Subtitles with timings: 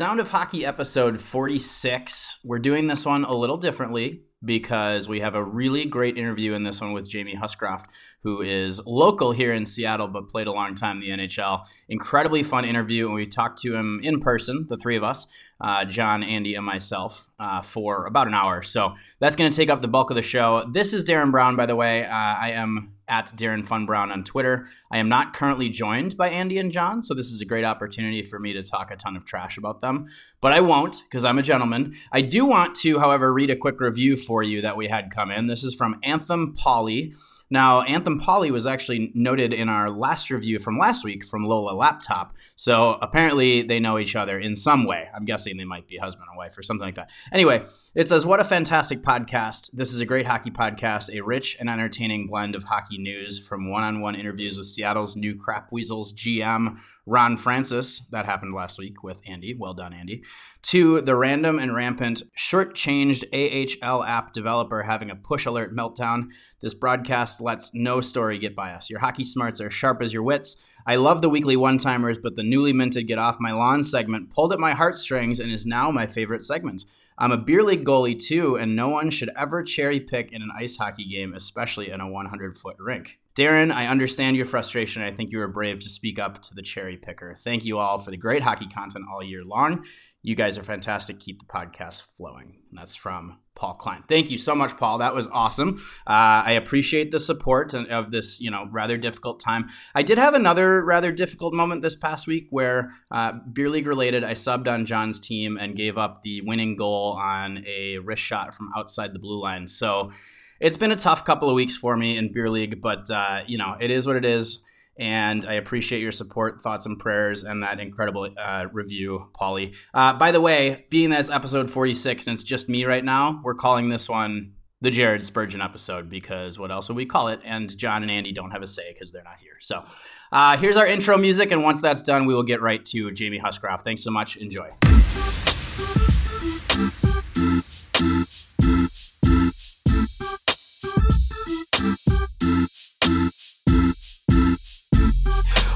[0.00, 2.40] Sound of Hockey episode 46.
[2.42, 6.62] We're doing this one a little differently because we have a really great interview in
[6.62, 7.90] this one with Jamie Huscroft,
[8.22, 11.66] who is local here in Seattle but played a long time in the NHL.
[11.86, 15.26] Incredibly fun interview, and we talked to him in person, the three of us,
[15.60, 18.62] uh, John, Andy, and myself, uh, for about an hour.
[18.62, 20.66] So that's going to take up the bulk of the show.
[20.72, 22.06] This is Darren Brown, by the way.
[22.06, 24.66] Uh, I am at Darren Fun Brown on Twitter.
[24.90, 28.22] I am not currently joined by Andy and John, so this is a great opportunity
[28.22, 30.06] for me to talk a ton of trash about them.
[30.40, 31.94] But I won't because I'm a gentleman.
[32.12, 35.30] I do want to, however, read a quick review for you that we had come
[35.30, 35.48] in.
[35.48, 37.12] This is from Anthem Polly.
[37.52, 41.72] Now, Anthem Polly was actually noted in our last review from last week from Lola
[41.74, 42.32] Laptop.
[42.54, 45.08] So apparently they know each other in some way.
[45.12, 47.10] I'm guessing they might be husband and wife or something like that.
[47.32, 47.64] Anyway,
[47.96, 49.72] it says, What a fantastic podcast.
[49.72, 53.68] This is a great hockey podcast, a rich and entertaining blend of hockey news from
[53.68, 58.78] one on one interviews with Seattle's new Crap Weasels GM, Ron Francis, that happened last
[58.78, 59.54] week with Andy.
[59.54, 60.22] Well done, Andy.
[60.62, 66.28] To the random and rampant short-changed AHL app developer having a push alert meltdown.
[66.60, 68.90] This broadcast lets no story get by us.
[68.90, 70.64] Your hockey smarts are sharp as your wits.
[70.86, 74.30] I love the weekly one timers, but the newly minted Get Off My Lawn segment
[74.30, 76.84] pulled at my heartstrings and is now my favorite segment.
[77.20, 80.50] I'm a beer league goalie too, and no one should ever cherry pick in an
[80.58, 83.18] ice hockey game, especially in a 100 foot rink.
[83.36, 85.02] Darren, I understand your frustration.
[85.02, 87.36] I think you were brave to speak up to the cherry picker.
[87.38, 89.84] Thank you all for the great hockey content all year long.
[90.22, 91.18] You guys are fantastic.
[91.18, 92.56] Keep the podcast flowing.
[92.68, 94.04] And that's from Paul Klein.
[94.06, 94.98] Thank you so much, Paul.
[94.98, 95.82] That was awesome.
[96.06, 99.70] Uh, I appreciate the support of this, you know, rather difficult time.
[99.94, 104.22] I did have another rather difficult moment this past week where uh, beer league related.
[104.22, 108.52] I subbed on John's team and gave up the winning goal on a wrist shot
[108.52, 109.68] from outside the blue line.
[109.68, 110.12] So
[110.60, 113.56] it's been a tough couple of weeks for me in beer league, but uh, you
[113.56, 114.66] know, it is what it is.
[115.00, 119.72] And I appreciate your support, thoughts, and prayers, and that incredible uh, review, Polly.
[119.94, 123.40] Uh, by the way, being that it's episode 46 and it's just me right now,
[123.42, 127.40] we're calling this one the Jared Spurgeon episode because what else would we call it?
[127.44, 129.56] And John and Andy don't have a say because they're not here.
[129.60, 129.84] So
[130.32, 133.38] uh, here's our intro music, and once that's done, we will get right to Jamie
[133.38, 133.84] Huscroft.
[133.84, 134.36] Thanks so much.
[134.36, 134.70] Enjoy.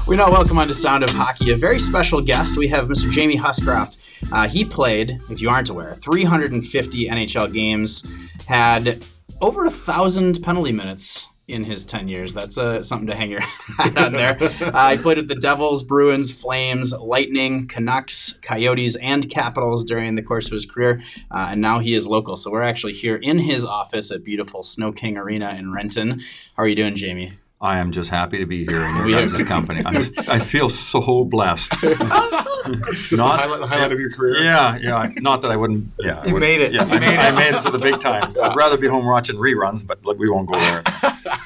[0.07, 2.57] We now welcome on to Sound of Hockey a very special guest.
[2.57, 3.09] We have Mr.
[3.09, 3.97] Jamie Huscroft.
[4.31, 8.05] Uh, he played, if you aren't aware, 350 NHL games,
[8.47, 9.03] had
[9.41, 12.35] over a thousand penalty minutes in his 10 years.
[12.35, 13.39] That's uh, something to hang your
[13.79, 14.37] hat on there.
[14.75, 20.21] Uh, he played with the Devils, Bruins, Flames, Lightning, Canucks, Coyotes, and Capitals during the
[20.21, 20.99] course of his career.
[21.31, 22.35] Uh, and now he is local.
[22.35, 26.19] So we're actually here in his office at beautiful Sno-King Arena in Renton.
[26.55, 27.33] How are you doing, Jamie?
[27.65, 29.81] I am just happy to be here in your guys' company.
[29.83, 29.97] I'm,
[30.29, 31.71] I feel so blessed.
[31.83, 34.43] not the highlight, the highlight of your career.
[34.43, 35.11] Yeah, yeah.
[35.17, 35.87] Not that I wouldn't.
[35.99, 36.71] Yeah, you made it.
[36.73, 37.35] Yeah, you I, made I it.
[37.35, 38.31] made it to the big time.
[38.41, 40.83] I'd rather be home watching reruns, but look, we won't go there.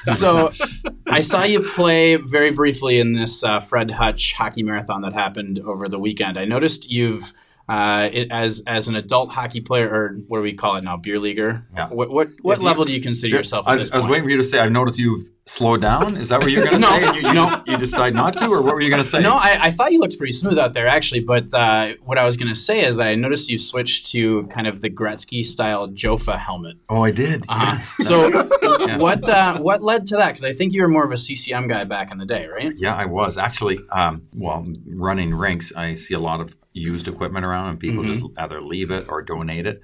[0.14, 0.52] so
[1.06, 5.58] I saw you play very briefly in this uh, Fred Hutch hockey marathon that happened
[5.60, 6.38] over the weekend.
[6.38, 7.32] I noticed you've.
[7.68, 10.96] Uh, it, as as an adult hockey player, or what do we call it now,
[10.96, 11.62] beer leaguer?
[11.72, 11.86] Yeah.
[11.88, 13.96] What what, what Yeah, level you- do you consider yourself at I, this was, I
[13.98, 14.58] was waiting for you to say.
[14.58, 16.16] I've noticed you've slowed down.
[16.16, 17.06] Is that what you're going to No, say?
[17.20, 17.46] You, you, no.
[17.46, 19.20] just- you decide not to, or what were you going to say?
[19.20, 21.20] No, I, I thought you looked pretty smooth out there, actually.
[21.20, 24.46] But uh, what I was going to say is that I noticed you switched to
[24.46, 26.76] kind of the Gretzky style Jofa helmet.
[26.88, 27.44] Oh, I did.
[27.48, 27.78] Uh-huh.
[28.10, 28.30] So,
[28.98, 30.28] what uh, what led to that?
[30.28, 32.72] Because I think you were more of a CCM guy back in the day, right?
[32.76, 33.78] Yeah, I was actually.
[33.92, 38.12] Um, well, running rinks, I see a lot of used equipment around, and people Mm-hmm.
[38.14, 39.82] just either leave it or donate it.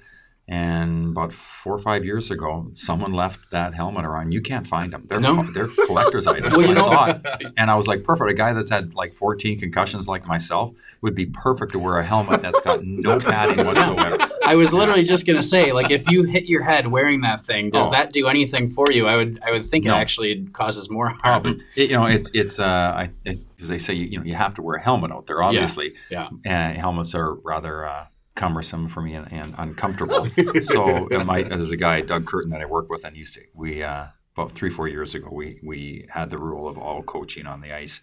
[0.49, 4.31] And about four or five years ago, someone left that helmet around.
[4.31, 5.03] You can't find them.
[5.05, 5.43] They're No?
[5.53, 6.55] they're collector's items.
[6.55, 8.29] Well, you I know- saw it, and I was like, perfect.
[8.31, 12.03] A guy that's had like 14 concussions, like myself, would be perfect to wear a
[12.05, 14.29] helmet that's got no padding whatsoever.
[14.45, 17.41] I was literally just going to say, like, if you hit your head wearing that
[17.41, 17.91] thing, does Oh.
[17.91, 19.05] that do anything for you?
[19.05, 19.95] I would I would think No.
[19.95, 21.43] it actually causes more Oh, harm.
[21.43, 22.63] but it, you know, it's it's uh,
[22.95, 25.43] I because they say you, you know you have to wear a helmet out there.
[25.43, 26.29] Obviously, yeah.
[26.45, 28.05] Uh, helmets are rather uh,
[28.41, 30.25] cumbersome for me and, and uncomfortable.
[30.63, 33.83] so my, there's a guy Doug Curtin that I work with, and used to we
[33.83, 34.05] uh,
[34.37, 37.73] about three four years ago we we had the rule of all coaching on the
[37.73, 37.99] ice.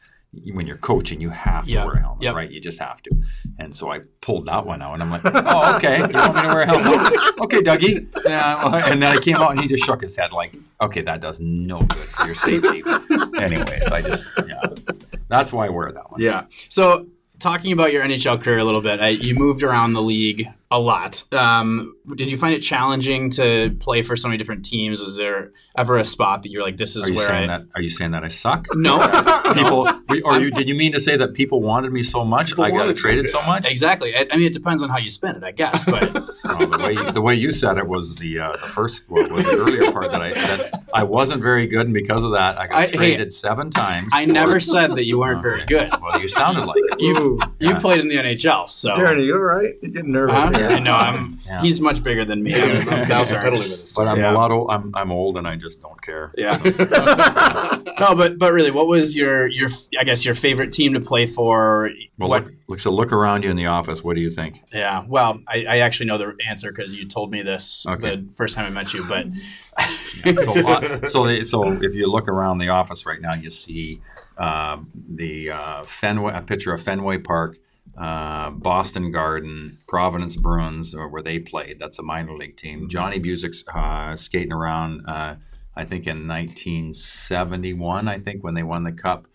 [0.53, 1.87] When you're coaching, you have to Yep.
[1.87, 2.35] wear a helmet, Yep.
[2.35, 2.51] right?
[2.51, 3.11] You just have to.
[3.61, 6.43] And so I pulled that one out, and I'm like, "Oh, okay, you want me
[6.43, 7.13] to wear a helmet?
[7.41, 10.53] Okay, Dougie." Yeah, and then I came out, and he just shook his head, like,
[10.81, 12.83] "Okay, that does no good for your safety."
[13.39, 14.61] Anyways, I just yeah,
[15.29, 16.21] that's why I wear that one.
[16.21, 16.47] Yeah.
[16.49, 17.07] So
[17.39, 20.81] talking about your NHL career a little bit, I, you moved around the league A
[20.81, 21.23] lot.
[21.33, 25.01] Um, did you find it challenging to play for so many different teams?
[25.01, 27.59] Was there ever a spot that you're like, this is Are where saying I.
[27.59, 27.67] that?
[27.77, 28.67] Are you saying that I suck?
[28.75, 28.99] No,
[29.55, 29.89] People,
[30.25, 32.49] or you, did you mean to say that people wanted me so much?
[32.49, 33.71] People I got wanted you, traded so much.
[33.71, 34.17] exactly.
[34.17, 35.85] I, I mean, it depends on how you spin it, I guess.
[35.85, 36.13] But
[36.45, 39.45] Well, the way the way you said it was the uh, the first well, was
[39.45, 42.67] the earlier part that I that I wasn't very good, and because of that, I
[42.67, 44.09] got I- hey, traded seven times.
[44.13, 45.91] I never said that you weren't very good.
[46.03, 47.01] Well, you sounded like it.
[47.01, 48.95] You you played in the NHL, so.
[48.95, 49.75] Darren, are you all right?
[49.83, 50.35] You're getting nervous.
[50.37, 50.51] Huh?
[50.57, 50.69] Here.
[50.69, 50.95] I know.
[50.95, 51.39] I'm.
[51.47, 51.61] Yeah.
[51.61, 52.55] He's much bigger than me.
[52.55, 53.43] I'm, I'm I'm down concerned.
[53.43, 53.93] pedaling with this.
[53.93, 54.33] But I'm Yeah.
[54.33, 54.51] a lot.
[54.51, 56.33] Old, I'm I'm old, and I just don't care.
[56.37, 56.57] Yeah.
[58.01, 59.69] no, but but really, what was your your
[59.99, 61.91] I guess your favorite team to play for?
[62.19, 62.45] Well, what?
[62.45, 64.03] look, look, so look around you in the office.
[64.03, 64.61] What do you think?
[64.73, 65.05] Yeah.
[65.07, 68.17] Well, I, I actually know the answer because you told me this Okay.
[68.17, 69.05] the first time I met you.
[69.05, 69.27] But
[70.45, 74.01] So, uh, so, so if you look around the office right now, you see
[74.39, 77.59] um, the uh, Fenway, a picture of Fenway Park,
[77.97, 81.79] uh, Boston Garden, Providence Bruins, where they played.
[81.79, 82.89] That's a minor league team.
[82.89, 85.05] Johnny Bucyk's uh, skating around.
[85.07, 85.37] Uh,
[85.77, 88.09] I think in 1971.
[88.09, 89.27] I think when they won the cup,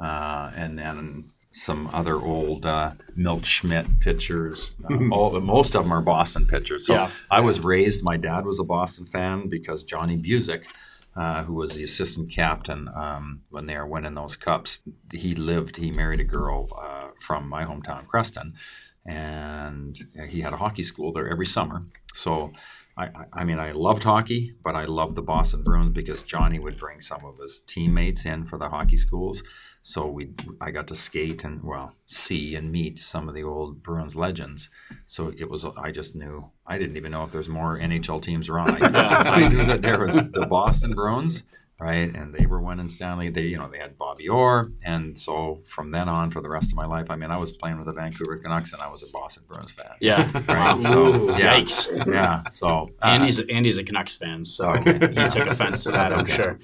[0.00, 4.70] uh, and then some other old uh, Milt Schmidt pitchers.
[4.88, 6.86] Uh, all, most of them are Boston pitchers.
[6.86, 7.10] So Yeah.
[7.30, 8.04] I was raised.
[8.04, 10.64] My dad was a Boston fan because Johnny Bucyk,
[11.18, 14.78] uh, who was the assistant captain um, when they were winning those cups,
[15.12, 15.76] he lived.
[15.78, 18.50] He married a girl uh, from my hometown, Creston,
[19.04, 19.98] and
[20.28, 21.84] he had a hockey school there every summer.
[22.14, 22.52] So.
[22.96, 26.58] I, I- I mean, I loved hockey, but I loved the Boston Bruins because Johnny
[26.58, 29.44] would bring some of his teammates in for the hockey schools.
[29.88, 30.28] So we,
[30.60, 34.68] I got to skate and well, see and meet some of the old Bruins legends.
[35.06, 38.50] So it was, I just knew, I didn't even know if there's more NHL teams
[38.50, 38.84] around.
[38.84, 41.44] I, I knew that there was the Boston Bruins,
[41.80, 43.30] right, and they were winning Stanley.
[43.30, 46.66] They, you know, they had Bobby Orr, and so from then on, for the rest
[46.70, 49.02] of my life, I mean, I was playing with the Vancouver Canucks, and I was
[49.02, 49.92] a Boston Bruins fan.
[50.00, 50.80] yeah, Right.
[50.82, 52.06] So yeah, Yikes.
[52.12, 52.42] yeah.
[52.50, 54.92] So uh, Andy's Andy's a Canucks fan, so Okay.
[54.94, 56.12] he took offense to that.
[56.12, 56.58] I'm sure.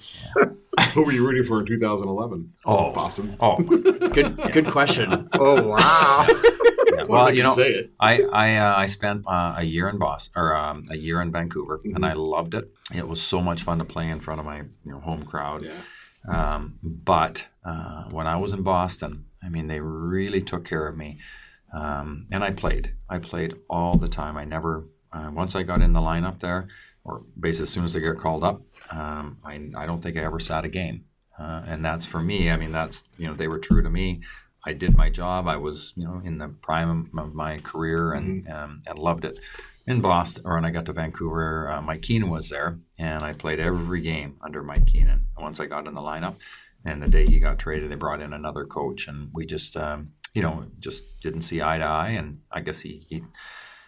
[0.94, 2.52] Who were you rooting for in 2011?
[2.66, 2.90] Oh.
[2.92, 3.36] Boston.
[3.40, 5.28] Oh, Good good question.
[5.34, 6.26] Oh wow!
[7.08, 7.92] well, you know, say it.
[8.00, 11.30] I I, uh, I spent uh, a year in Boston or um, a year in
[11.30, 12.70] Vancouver, and I loved it.
[12.94, 15.62] It was so much fun to play in front of my you know home crowd.
[15.62, 15.72] Yeah.
[16.26, 20.96] Um, but uh, when I was in Boston, I mean, they really took care of
[20.96, 21.18] me,
[21.72, 22.94] um, and I played.
[23.08, 24.36] I played all the time.
[24.36, 26.68] I never uh, once I got in the lineup there,
[27.04, 30.24] or basically as soon as I get called up, um, I I don't think I
[30.24, 31.04] ever sat a game,
[31.38, 32.50] uh, and that's for me.
[32.50, 34.22] I mean, that's you know they were true to me.
[34.66, 35.46] I did my job.
[35.46, 39.38] I was, you know, in the prime of my career and um, and loved it.
[39.86, 43.34] In Boston, or when I got to Vancouver, uh, Mike Keenan was there, and I
[43.34, 45.26] played every game under Mike Keenan.
[45.38, 46.36] Once I got in the lineup,
[46.86, 50.06] and the day he got traded, they brought in another coach, and we just, um,
[50.34, 52.10] you know, just didn't see eye to eye.
[52.10, 53.22] And I guess he he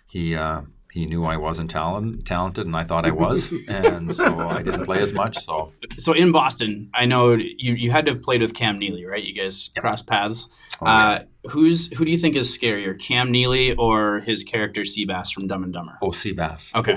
[0.07, 0.63] he uh,
[0.97, 4.87] he knew I wasn't talent, talented, and I thought I was, and so I didn't
[4.87, 5.45] play as much.
[5.45, 9.05] So So in Boston, I know you you had to have played with Cam Neely,
[9.05, 9.23] right?
[9.23, 10.49] You guys crossed paths.
[10.81, 15.33] Oh, uh, who's who do you think is scarier, Cam Neely or his character Seabass
[15.35, 15.99] from Dumb and Dumber?
[16.01, 16.75] oh, Seabass.
[16.75, 16.97] Okay.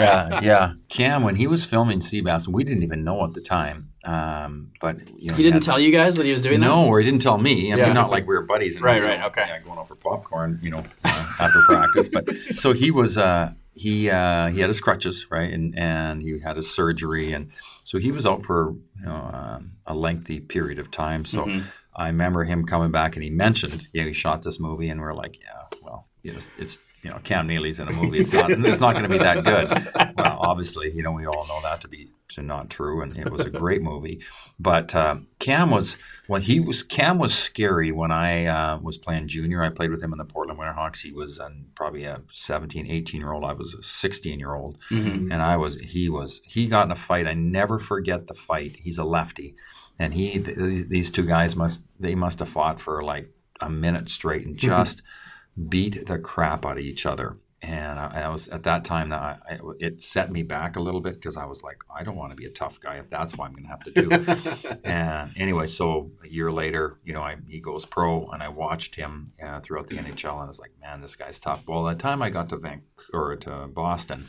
[0.00, 0.72] yeah, yeah.
[0.88, 3.91] Cam, when he was filming Seabass, we didn't even know at the time.
[4.04, 6.66] Um, but you know, He didn't tell you guys that he was doing that.
[6.66, 7.72] No, or he didn't tell me.
[7.72, 7.84] I Yeah.
[7.86, 8.76] mean, not like we were buddies.
[8.76, 9.44] And Right, you know, right, okay.
[9.48, 12.08] Yeah, going out for popcorn, you know, uh, after practice.
[12.08, 13.16] But so he was.
[13.18, 17.50] Uh, he uh, he had his crutches, right, and and he had his surgery, and
[17.84, 21.24] so he was out for you know um, a lengthy period of time.
[21.24, 21.60] So Mm-hmm.
[21.94, 25.06] I remember him coming back, and he mentioned, yeah, he shot this movie, and we
[25.06, 28.18] are like, yeah, well, you know, it's you know, Cam Neely's in a movie.
[28.18, 28.50] It's not.
[28.50, 29.68] It's not going to be that good.
[30.16, 33.30] Well, obviously, you know, we all know that to be to not true, and it
[33.30, 34.20] was a great movie.
[34.58, 35.96] But uh, Cam was
[36.26, 39.62] when he was Cam was scary when I uh, was playing junior.
[39.62, 41.02] I played with him in the Portland Winterhawks.
[41.02, 43.44] He was um, probably a 17, 18 year old.
[43.44, 45.32] I was a 16 year old, Mhm.
[45.32, 47.26] and I was he was he got in a fight.
[47.26, 48.76] I never forget the fight.
[48.76, 49.54] He's a lefty,
[49.98, 54.08] and he th- these two guys must they must have fought for like a minute
[54.08, 55.02] straight and just
[55.68, 57.36] beat the crap out of each other.
[57.62, 60.80] And I, I was at that time that I, I, it set me back a
[60.80, 63.08] little bit because I was like, I don't want to be a tough guy if
[63.08, 64.78] that's what I'm going to have to do.
[64.84, 68.96] and anyway, so a year later, you know, I, he goes pro, and I watched
[68.96, 71.62] him uh, throughout the NHL, and I was like, man, this guy's tough.
[71.68, 74.24] Well, by the time I got to Vancouver or to Boston,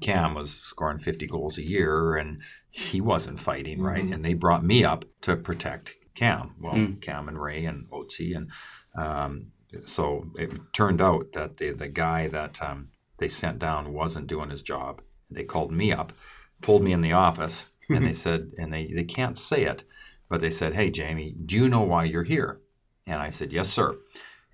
[0.00, 4.04] Cam was scoring 50 goals a year, and he wasn't fighting right.
[4.04, 6.54] And they brought me up to protect Cam.
[6.58, 8.50] Well, Cam and Ray and Otzi and
[8.96, 9.52] um,
[9.86, 14.50] so it turned out that the the guy that um, they sent down wasn't doing
[14.50, 15.02] his job.
[15.30, 16.12] They called me up,
[16.60, 19.84] pulled me in the office, and they said, and they, they can't say it,
[20.28, 22.60] but they said, "Hey, Jamie, do you know why you're here?"
[23.06, 23.96] And I said, "Yes, sir."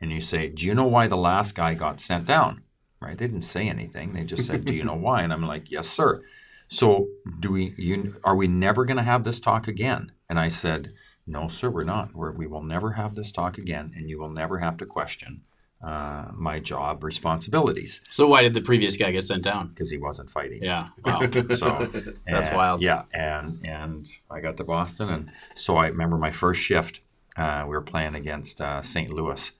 [0.00, 2.62] And you say, "Do you know why the last guy got sent down?"
[3.00, 3.16] right?
[3.16, 4.12] They didn't say anything.
[4.12, 6.22] They just said, "Do you know why?" And I'm like, "Yes, sir."
[6.68, 7.08] So,
[7.40, 7.74] do we?
[7.78, 10.12] You are we never going to have this talk again?
[10.28, 10.92] And I said,
[11.26, 12.14] "No, sir, we're not.
[12.14, 15.42] We're, we will never have this talk again, and you will never have to question
[15.82, 19.68] uh, my job responsibilities So why did the previous guy get sent down?
[19.68, 20.88] because he wasn't fighting." Yeah.
[21.04, 21.20] Wow.
[21.56, 21.86] So
[22.26, 22.82] That's wild.
[22.82, 27.00] Yeah, and and I got to Boston, and so I remember my first shift.
[27.36, 29.10] Uh, we were playing against uh, St.
[29.10, 29.52] Louis,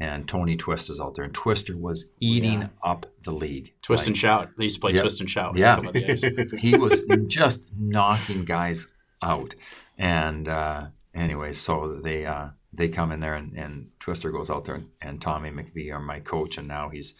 [0.00, 3.72] and Tony Twist is out there, and Twister was eating up the league.
[3.82, 4.50] Twist Like, and shout.
[4.56, 5.02] They used to play Yeah.
[5.02, 5.56] twist and shout.
[5.56, 5.76] Yeah.
[5.76, 6.50] they come out the ice.
[6.58, 8.88] he was just knocking guys
[9.22, 9.54] out.
[9.96, 10.48] And
[11.20, 14.88] anyways, so they uh, they come in there, and, and Twister goes out there, and,
[15.00, 17.14] and Tommy McVie are my coach, and now he's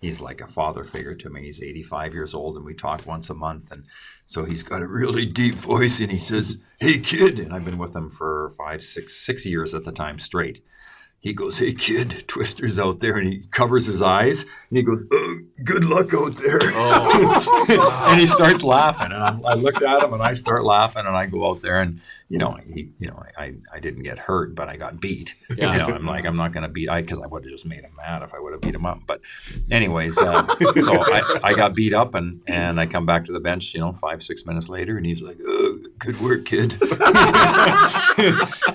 [0.00, 1.44] he's like a father figure to me.
[1.44, 3.84] He's 85 years old, and we talk once a month, and
[4.24, 7.78] so he's got a really deep voice, and he says, "Hey kid," and I've been
[7.78, 10.62] with him for five, six, six years at the time straight.
[11.18, 15.04] He goes, "Hey kid, Twister's out there," and he covers his eyes, and he goes,
[15.12, 20.02] oh, "Good luck out there." Oh, and he starts laughing, and I'm, I looked at
[20.02, 22.00] him, and I start laughing, and I go out there, and
[22.32, 25.34] you know, he, you know, I, I didn't get hurt, but I got beat.
[25.54, 25.72] Yeah.
[25.72, 27.66] You know, I'm like, I'm not going to beat, I because I would have just
[27.66, 29.00] made him mad if I would have beat him up.
[29.06, 29.20] But,
[29.70, 33.38] anyways, uh, so I, I got beat up, and and I come back to the
[33.38, 36.80] bench, you know, five six minutes later, and he's like, oh, "Good work, kid."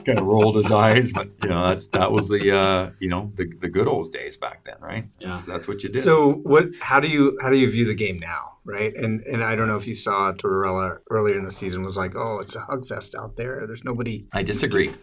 [0.06, 3.32] kind of rolled his eyes, but you know, that's that was the uh, you know
[3.34, 5.06] the the good old days back then, right?
[5.20, 5.30] Yeah.
[5.30, 6.04] That's, that's what you did.
[6.04, 6.68] So what?
[6.80, 8.94] How do you how do you view the game now, right?
[8.96, 12.16] And and I don't know if you saw Tortorella earlier in the season was like,
[12.16, 13.66] oh, it's a hug fest out there.
[13.66, 14.28] There's nobody.
[14.34, 14.94] I disagree.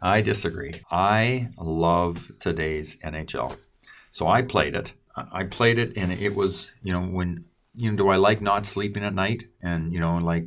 [0.00, 0.74] I disagree.
[0.90, 3.56] I love today's NHL.
[4.10, 4.92] So I played it.
[5.16, 8.40] I I played it, and it was, you know, when, you know, do I like
[8.40, 9.44] not sleeping at night?
[9.62, 10.44] And, you know, like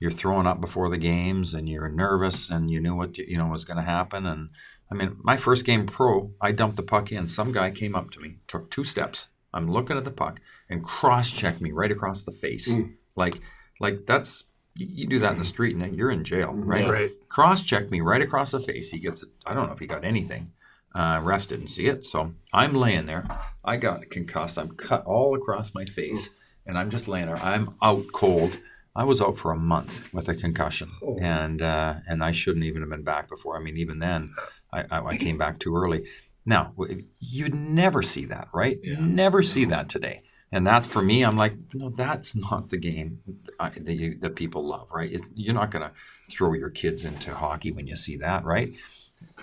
[0.00, 3.46] you're throwing up before the games and you're nervous and you knew what, you know,
[3.46, 4.26] was going to happen.
[4.26, 4.50] And
[4.90, 7.28] I mean, my first game pro, I dumped the puck in.
[7.28, 9.28] Some guy came up to me, took two steps.
[9.54, 12.72] I'm looking at the puck and cross check me right across the face.
[13.16, 13.40] Like,
[13.80, 14.44] like that's,
[14.74, 16.88] you you do that in the street and you're in jail, right?
[16.88, 17.10] Right.
[17.28, 18.90] Cross check me right across the face.
[18.90, 19.28] He gets it.
[19.44, 20.52] I don't know if he got anything.
[20.94, 22.04] Uh, refs didn't see it.
[22.06, 23.24] So I'm laying there.
[23.64, 24.58] I got concussed.
[24.58, 26.30] I'm cut all across my face.
[26.64, 27.38] And I'm just laying there.
[27.38, 28.58] I'm out cold.
[28.94, 30.90] I was out for a month with a concussion.
[31.20, 33.56] And uh, and I shouldn't even have been back before.
[33.56, 34.30] I mean, even then,
[34.72, 36.04] I, I, I came back too early.
[36.44, 36.74] Now,
[37.20, 38.78] you'd never see that, right?
[38.82, 40.22] You never see that today.
[40.50, 41.22] And that's for me.
[41.22, 43.20] I'm like, no, that's not the game
[43.58, 45.10] uh, that, you, that people love, right?
[45.10, 45.94] It's, you're not going to
[46.30, 48.72] throw your kids into hockey when you see that, right?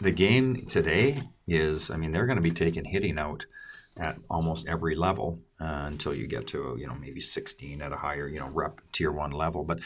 [0.02, 3.46] The game today is, I mean, they're going to be taking hitting out
[3.98, 7.98] at almost every level uh, until you get to you know maybe 16 at a
[7.98, 9.64] higher you know rep tier one level.
[9.64, 9.80] But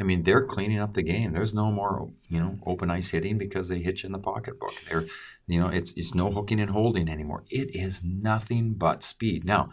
[0.00, 1.32] I mean, they're cleaning up the game.
[1.32, 4.74] There's no more you know open ice hitting because they hit you in the pocketbook.
[4.88, 5.06] They're
[5.46, 7.44] you know it's it's no hooking and holding anymore.
[7.50, 9.44] It is nothing but speed.
[9.44, 9.70] Now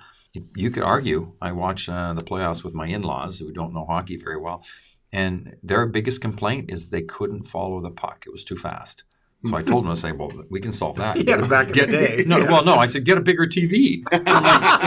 [0.56, 1.34] you could argue.
[1.42, 4.64] I watch uh, the playoffs with my in-laws who don't know hockey very well,
[5.12, 8.26] and their biggest complaint is they couldn't follow the puck.
[8.28, 9.04] It was too fast.
[9.50, 11.18] So I told him, I say, well, we can solve that.
[11.18, 12.24] Yeah, Get a- back in the day.
[12.26, 12.52] No, Yeah.
[12.52, 14.02] well, no, I said, get a bigger TV.
[14.12, 14.86] Hey, I'm like,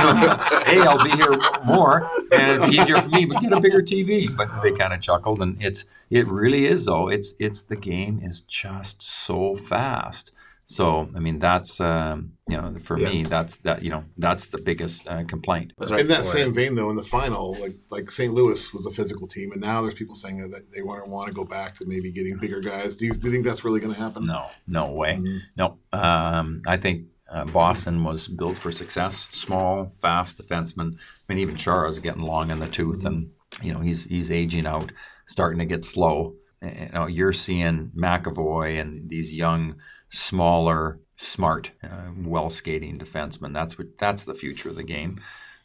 [0.66, 1.32] you know, a, I'll be here
[1.64, 4.28] more, and it's easier for me, but get a bigger TV.
[4.36, 7.08] But they kind of chuckled, and it's it really is though.
[7.08, 10.32] It's it's the game is just so fast.
[10.70, 14.58] So I mean, that's um, you know, for me, that's that you know, that's the
[14.58, 15.72] biggest uh, complaint.
[15.78, 16.02] That's right.
[16.02, 18.34] In that same vein, though, in the final, like like St.
[18.34, 21.28] Louis was a physical team, and now there's people saying that they want to want
[21.28, 22.96] to go back to maybe getting bigger guys.
[22.96, 24.26] Do you, do you think that's really going to happen?
[24.26, 25.22] No, no way.
[25.56, 25.78] No.
[25.90, 29.26] Um, I think uh, Boston was built for success.
[29.32, 30.96] Small, fast defenseman.
[30.96, 33.30] I mean, even Chara is getting long in the tooth, and
[33.62, 34.92] you know he's he's aging out,
[35.26, 36.34] starting to get slow.
[36.60, 39.76] You know, you're seeing McAvoy and these young,
[40.08, 43.52] smaller, smart, uh, well skating defensemen.
[43.52, 45.20] That's what that's the future of the game.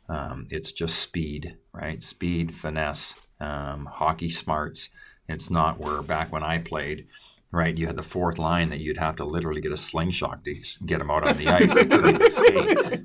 [0.10, 2.04] Um, it's just speed, right?
[2.04, 4.90] Speed, finesse, um, hockey smarts.
[5.30, 7.08] It's not where back when I played,
[7.52, 7.78] right?
[7.78, 11.00] You had the fourth line that you'd have to literally get a slingshot to get
[11.00, 11.74] them out on the ice.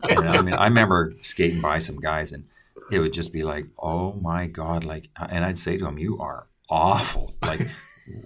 [0.09, 2.45] And I mean, I remember skating by some guys, and
[2.91, 6.19] it would just be like, "Oh my god!" Like, and I'd say to them, "You
[6.19, 7.61] are awful." Like,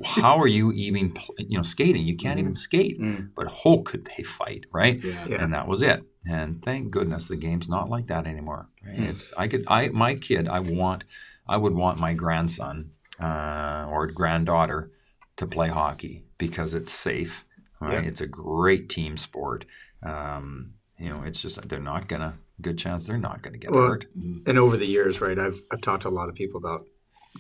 [0.05, 2.07] how are you even, you know, skating?
[2.07, 3.01] You can't even skate.
[3.35, 5.03] But oh, could they fight, right?
[5.03, 5.27] Yeah.
[5.27, 5.43] Yeah.
[5.43, 6.05] And that was it.
[6.29, 8.69] And thank goodness the game's not like that anymore.
[8.87, 8.99] Right?
[8.99, 11.05] It's I could I my kid I want
[11.49, 12.91] I would want my grandson
[13.21, 14.91] uh, or granddaughter
[15.37, 17.45] to play hockey because it's safe.
[17.81, 18.05] Right?
[18.05, 18.09] Yeah.
[18.09, 19.65] It's a great team sport.
[20.03, 23.89] Um, you know, it's just they're not gonna good chance they're not gonna get Well,
[23.89, 24.07] hurt.
[24.47, 26.85] and over the years, right, I've I've talked to a lot of people about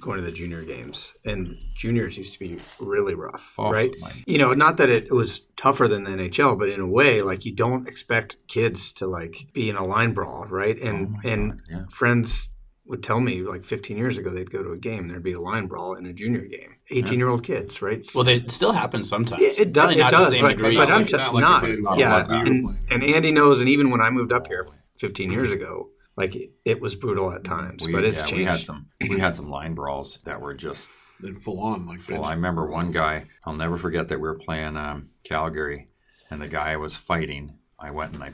[0.00, 3.94] going to the junior games, and juniors used to be really rough, Oh, right?
[4.00, 7.22] my- You know, not that it was tougher than the NHL, but in a way,
[7.22, 10.78] like you don't expect kids to like be in a line brawl, right?
[10.80, 11.84] And Oh and God, yeah.
[11.90, 12.48] friends
[12.84, 15.40] would tell me like 15 years ago they'd go to a game, there'd be a
[15.40, 16.74] line brawl in a junior game.
[16.90, 18.04] 18 year old kids, right?
[18.14, 19.40] Well, they still happen sometimes.
[19.42, 19.84] It, it does.
[19.84, 20.30] Probably It not to does.
[20.30, 21.62] the same But, but I'm Like- t- not not.
[21.62, 24.48] like it did when yeah, and, and Andy knows, and even when I moved up
[24.48, 24.66] here
[24.98, 28.38] 15 years ago, like it, it was brutal at times, We, but it's yeah, changed.
[28.38, 30.88] we had some we had some line brawls that were just
[31.20, 32.00] Then full on like.
[32.08, 33.24] Well, I remember one guy.
[33.44, 35.88] I'll never forget that we were playing um, Calgary,
[36.30, 37.58] and the guy was fighting.
[37.78, 38.32] I went and I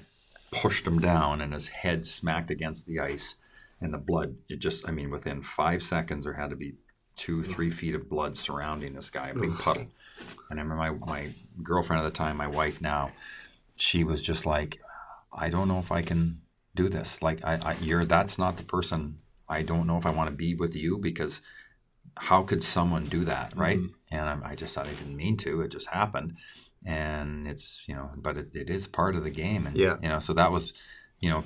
[0.51, 3.37] pushed him down, and his head smacked against the ice,
[3.81, 4.37] and the blood.
[4.49, 6.75] It just, I mean, within five seconds, there had to be
[7.17, 9.87] two, three feet of blood surrounding this guy, a big puddle.
[10.51, 11.29] And I remember my my
[11.63, 13.13] girlfriend at the time, my wife now,
[13.77, 14.81] she was just like,
[15.33, 16.41] I don't know if I can
[16.75, 17.23] do this.
[17.23, 19.19] Like, I, I you're that's not the person.
[19.49, 21.41] I don't know if I want to be with you because
[22.17, 23.79] how could someone do that, right?
[23.79, 24.15] Mm-hmm.
[24.15, 25.61] And I, I just thought I didn't mean to.
[25.63, 26.37] It just happened,
[26.85, 29.97] and it's you know, but it, it is part of the game, and Yeah.
[30.03, 30.73] you know, so that was,
[31.21, 31.45] you know,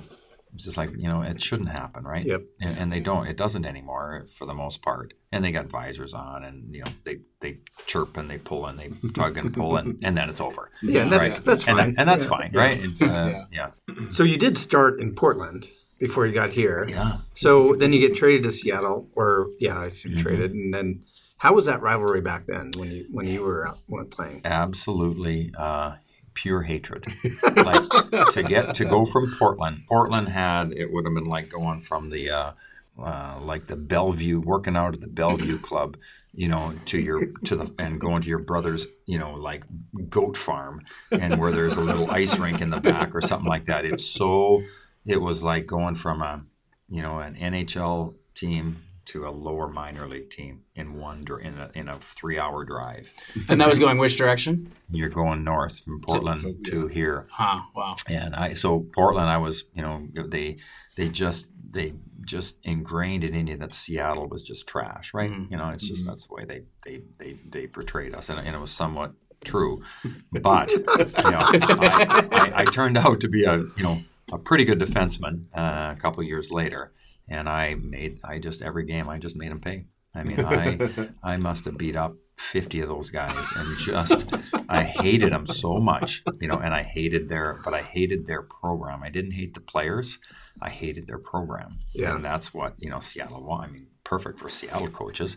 [0.53, 2.25] it's just like you know, it shouldn't happen, right?
[2.25, 2.43] Yep.
[2.61, 3.27] And, and they don't.
[3.27, 5.13] It doesn't anymore for the most part.
[5.31, 7.57] And they got visors on, and you know, they they
[7.87, 10.69] chirp and they pull and they tug and pull, and, and then it's over.
[10.81, 11.43] yeah, and that's Right.
[11.43, 11.93] that's And, fine.
[11.95, 12.29] that- and that's Yeah.
[12.29, 12.83] fine, right?
[12.83, 13.71] It's uh, yeah.
[14.13, 15.69] So you did start in Portland
[15.99, 16.85] before you got here.
[16.89, 17.17] Yeah.
[17.33, 20.21] So then you get traded to Seattle, or yeah, I assume Mm-hmm.
[20.21, 21.03] traded, and then
[21.37, 23.79] how was that rivalry back then when you when you were out,
[24.11, 24.41] playing?
[24.45, 25.95] absolutely uh,
[26.33, 27.05] pure hatred.
[27.43, 27.89] like
[28.31, 29.83] to get to go from Portland.
[29.87, 32.51] Portland had it would have been like going from the uh,
[33.01, 35.97] uh, like the Bellevue, working out at the Bellevue Club,
[36.33, 39.63] you know, to your to the and going to your brother's, you know, like
[40.09, 43.65] goat farm, and where there's a little ice rink in the back or something like
[43.65, 43.85] that.
[43.85, 44.61] It's so
[45.05, 46.43] it was like going from a
[46.89, 51.71] you know an NHL team to a lower minor league team in one in a,
[51.73, 53.11] in a three hour drive
[53.49, 54.71] and that was going which direction?
[54.91, 57.27] you're going north from Portland to here.
[57.31, 57.61] Huh.
[57.75, 57.95] Wow.
[58.07, 60.57] And I so Portland, I was you know they
[60.95, 61.93] they just they
[62.25, 65.31] just ingrained in you that Seattle was just trash, right?
[65.31, 65.51] Mm-hmm.
[65.51, 66.09] You know, it's just mm-hmm.
[66.09, 69.83] that's the way they they they, they portrayed us, and, and it was somewhat true.
[70.31, 73.99] But you know, I, I, I turned out to be a you know
[74.31, 76.93] a pretty good defenseman uh, a couple of years later,
[77.27, 79.85] and I made I just every game I just made them pay.
[80.15, 84.23] I mean, I I must have beat up fifty of those guys, and just
[84.69, 88.41] I hated them so much, you know, and I hated their but I hated their
[88.43, 89.03] program.
[89.03, 90.19] I didn't hate the players,
[90.61, 92.15] I hated their program, Yeah.
[92.15, 93.51] and that's what you know Seattle.
[93.51, 95.35] I mean, perfect for Seattle coaches,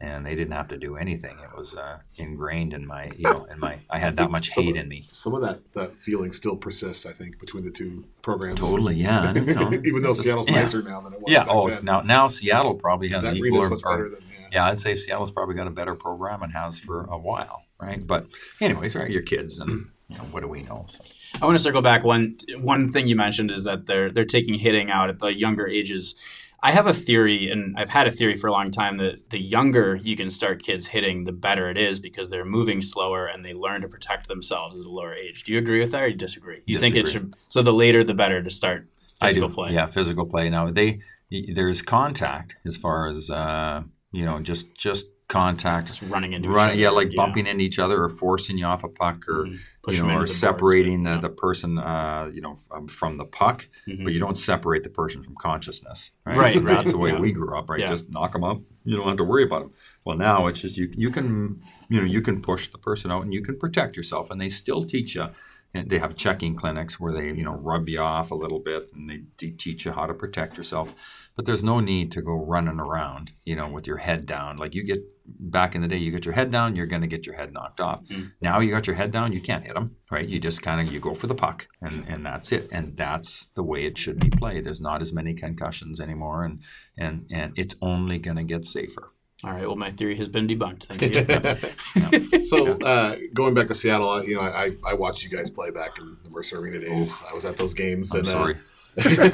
[0.00, 1.36] and they didn't have to do anything.
[1.42, 4.64] It was uh, ingrained in my you know in my I had that much Some
[4.64, 5.04] hate of- in me.
[5.10, 8.60] Some of that that feeling still persists, I think, between the two programs.
[8.60, 9.30] Totally, yeah.
[9.30, 10.60] and, you know, Even though it's just- Seattle's yeah.
[10.60, 11.44] nicer now than it was Yeah.
[11.44, 11.84] back Oh, then.
[11.84, 14.48] now now Seattle probably has that an arena's equal much or, better than yeah.
[14.52, 18.04] yeah, I'd say Seattle's probably got a better program and has for a while, right?
[18.06, 18.26] But
[18.60, 20.86] anyways, right, your kids and you know what do we know?
[20.90, 21.04] So.
[21.40, 22.02] I want to circle back.
[22.04, 25.68] One one thing you mentioned is that they're they're taking hitting out at the younger
[25.68, 26.18] ages.
[26.60, 29.40] I have a theory, and I've had a theory for a long time that the
[29.40, 33.44] younger you can start kids hitting, the better it is because they're moving slower and
[33.44, 35.44] they learn to protect themselves at a lower age.
[35.44, 36.62] Do you agree with that, or you disagree?
[36.66, 38.88] You think it should so the later the better to start
[39.20, 39.72] physical play.
[39.72, 40.50] Yeah, physical play.
[40.50, 46.32] Now they there's contact as far as uh, you know, just just contact, just running
[46.32, 46.78] into each run, other.
[46.78, 49.58] yeah, like bumping into each other or forcing you off a puck or Push
[49.96, 51.18] you know, or into the boards, separating the, yeah.
[51.18, 54.04] the person, uh, you know, from, from the puck, Mhm.
[54.04, 56.12] but you don't separate the person from consciousness.
[56.24, 57.18] Right, Right, So That's the way yeah.
[57.20, 57.80] we grew up, right?
[57.80, 57.88] Yeah.
[57.90, 58.60] Just knock them up.
[58.84, 59.72] You don't have to worry about them.
[60.04, 60.88] Well, now it's just you.
[60.96, 64.30] You can, you know, you can push the person out and you can protect yourself,
[64.30, 65.28] and they still teach you.
[65.74, 68.88] And they have checking clinics where they, you know, rub you off a little bit
[68.94, 70.94] and they teach you how to protect yourself.
[71.38, 74.56] But there's no need to go running around, you know, with your head down.
[74.56, 77.06] Like you get back in the day, you get your head down, you're going to
[77.06, 78.00] get your head knocked off.
[78.40, 80.26] Now you got your head down, you can't hit them, right?
[80.26, 82.68] You just kind of you go for the puck, and and that's it.
[82.72, 84.66] And that's the way it should be played.
[84.66, 86.60] There's not as many concussions anymore, and
[86.98, 89.12] and and it's only going to get safer.
[89.44, 89.64] All right.
[89.64, 90.86] Well, my theory has been debunked.
[90.86, 92.44] Thank you.
[92.46, 95.70] So uh, going back to Seattle, uh, you know, I, I watched you guys play
[95.70, 97.16] back in the Mercer Arena days.
[97.30, 98.12] I was at those games.
[98.12, 98.54] I'm and, uh,
[99.00, 99.30] sorry.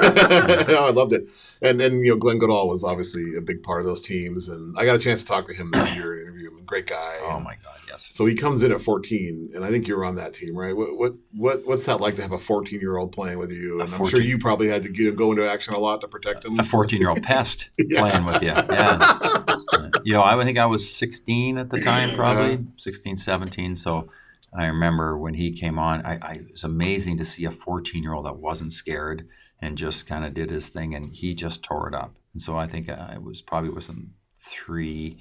[0.74, 1.28] Oh, I loved it.
[1.62, 4.76] And and you know, Glenn Goodall was obviously a big part of those teams, and
[4.78, 6.64] I got a chance to talk to him this year, and interview him.
[6.64, 7.18] Great guy.
[7.22, 8.10] Oh And my God, yes.
[8.12, 10.76] So he comes in at 14, and I think you were on that team, right?
[10.76, 13.80] What what what what's that like to have a 14 year old playing with you?
[13.80, 16.44] And I'm sure you probably had to get, go into action a lot to protect
[16.44, 16.58] him.
[16.58, 18.00] A 14 year old pest Yeah.
[18.00, 18.48] playing with you.
[18.48, 19.56] Yeah.
[20.04, 22.16] you know, I think I was 16 at the time, uh-huh.
[22.16, 23.76] probably 16, 17.
[23.76, 24.08] So
[24.56, 28.02] I remember when he came on, I, I it was amazing to see a 14
[28.02, 29.26] year old that wasn't scared
[29.60, 32.14] and just kind of did his thing, and he just tore it up.
[32.32, 35.18] And so I think I was probably within three,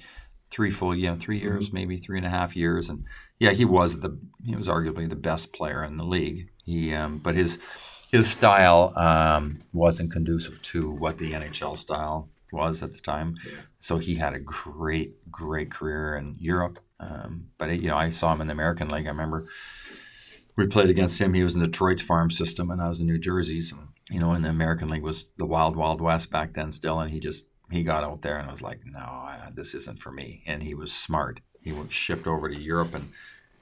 [0.50, 3.04] three full, yeah, three years, maybe three and a half years, and
[3.38, 6.50] yeah, he was the he was arguably the best player in the league.
[6.64, 7.58] He, um, but his
[8.10, 13.36] his style um, wasn't conducive to what the NHL style was at the time.
[13.80, 16.78] So he had a great, great career in Europe.
[17.00, 19.06] Um, but you know, I saw him in the American League.
[19.06, 19.46] I remember
[20.56, 21.34] we played against him.
[21.34, 23.72] He was in Detroit's farm system, and I was in New Jersey's.
[23.72, 27.00] And, you know, in the American League was the wild, wild west back then still,
[27.00, 30.12] and he just he got out there and was like, no, I, this isn't for
[30.12, 30.42] me.
[30.46, 31.40] And he was smart.
[31.62, 33.08] He was shipped over to Europe and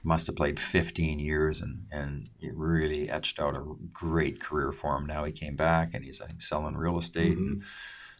[0.03, 4.97] must have played 15 years and and it really etched out a great career for
[4.97, 5.05] him.
[5.05, 7.37] Now he came back and he's I think selling real estate.
[7.37, 7.67] And, mm-hmm.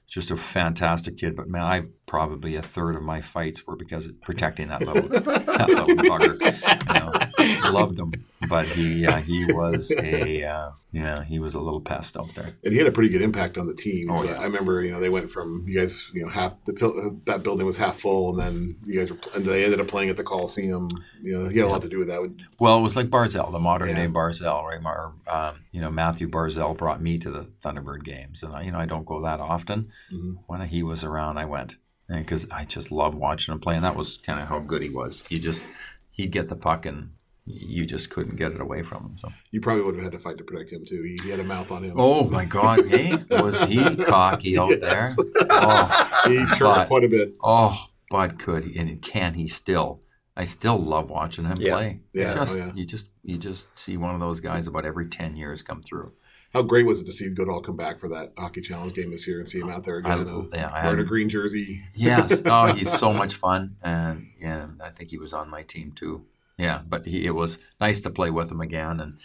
[0.08, 4.06] just a fantastic kid, but man, I probably a third of my fights were because
[4.06, 6.40] of protecting that little that little bugger.
[6.88, 7.33] You know,
[7.72, 8.14] loved him,
[8.50, 12.50] but he uh, he was a uh, yeah he was a little pest out there.
[12.64, 14.10] And he had a pretty good impact on the team.
[14.12, 14.40] Oh, yeah.
[14.40, 17.66] I remember, you know, they went from you guys, you know, half the that building
[17.66, 20.24] was half full, and then you guys were, and they ended up playing at the
[20.24, 20.90] Coliseum.
[21.22, 22.34] You know, he had a lot to do with that.
[22.60, 23.96] Well, it was like Barzal, the modern Yeah.
[24.06, 24.82] day Barzal, right?
[24.82, 28.72] Mar, um, you know, Matthew Barzal brought me to the Thunderbird games, and I, you
[28.72, 29.90] know, I don't go that often.
[30.12, 30.38] Mhm.
[30.48, 31.78] When he was around, I went
[32.10, 34.90] because I just loved watching him play, and that was kind of how good he
[34.90, 35.26] was.
[35.28, 35.64] He just
[36.12, 37.12] he'd get the puck, and
[37.46, 39.18] you just couldn't get it away from him.
[39.18, 41.04] So, You probably would have had to fight to protect him too.
[41.04, 41.94] He, he had a mouth on him.
[41.98, 45.08] oh my God, hey, was he cocky out there?
[45.50, 47.34] Oh, he chirped but- quite a bit.
[47.44, 50.02] oh, but could he, and can he still?
[50.36, 51.74] I still love watching him Yeah.
[51.76, 52.00] play.
[52.14, 52.72] Yeah, just, oh, yeah.
[52.76, 56.14] you just you just see one of those guys about every ten years come through.
[56.54, 59.28] How great was it to see Goodall come back for that hockey challenge game this
[59.28, 61.82] year and see him out there again, I- uh, yeah, I wearing a green jersey?
[61.96, 62.42] Yes.
[62.46, 66.26] Oh, he's so much fun, and yeah, I think he was on my team too.
[66.58, 69.20] Yeah, but he, it was nice to play with him again, and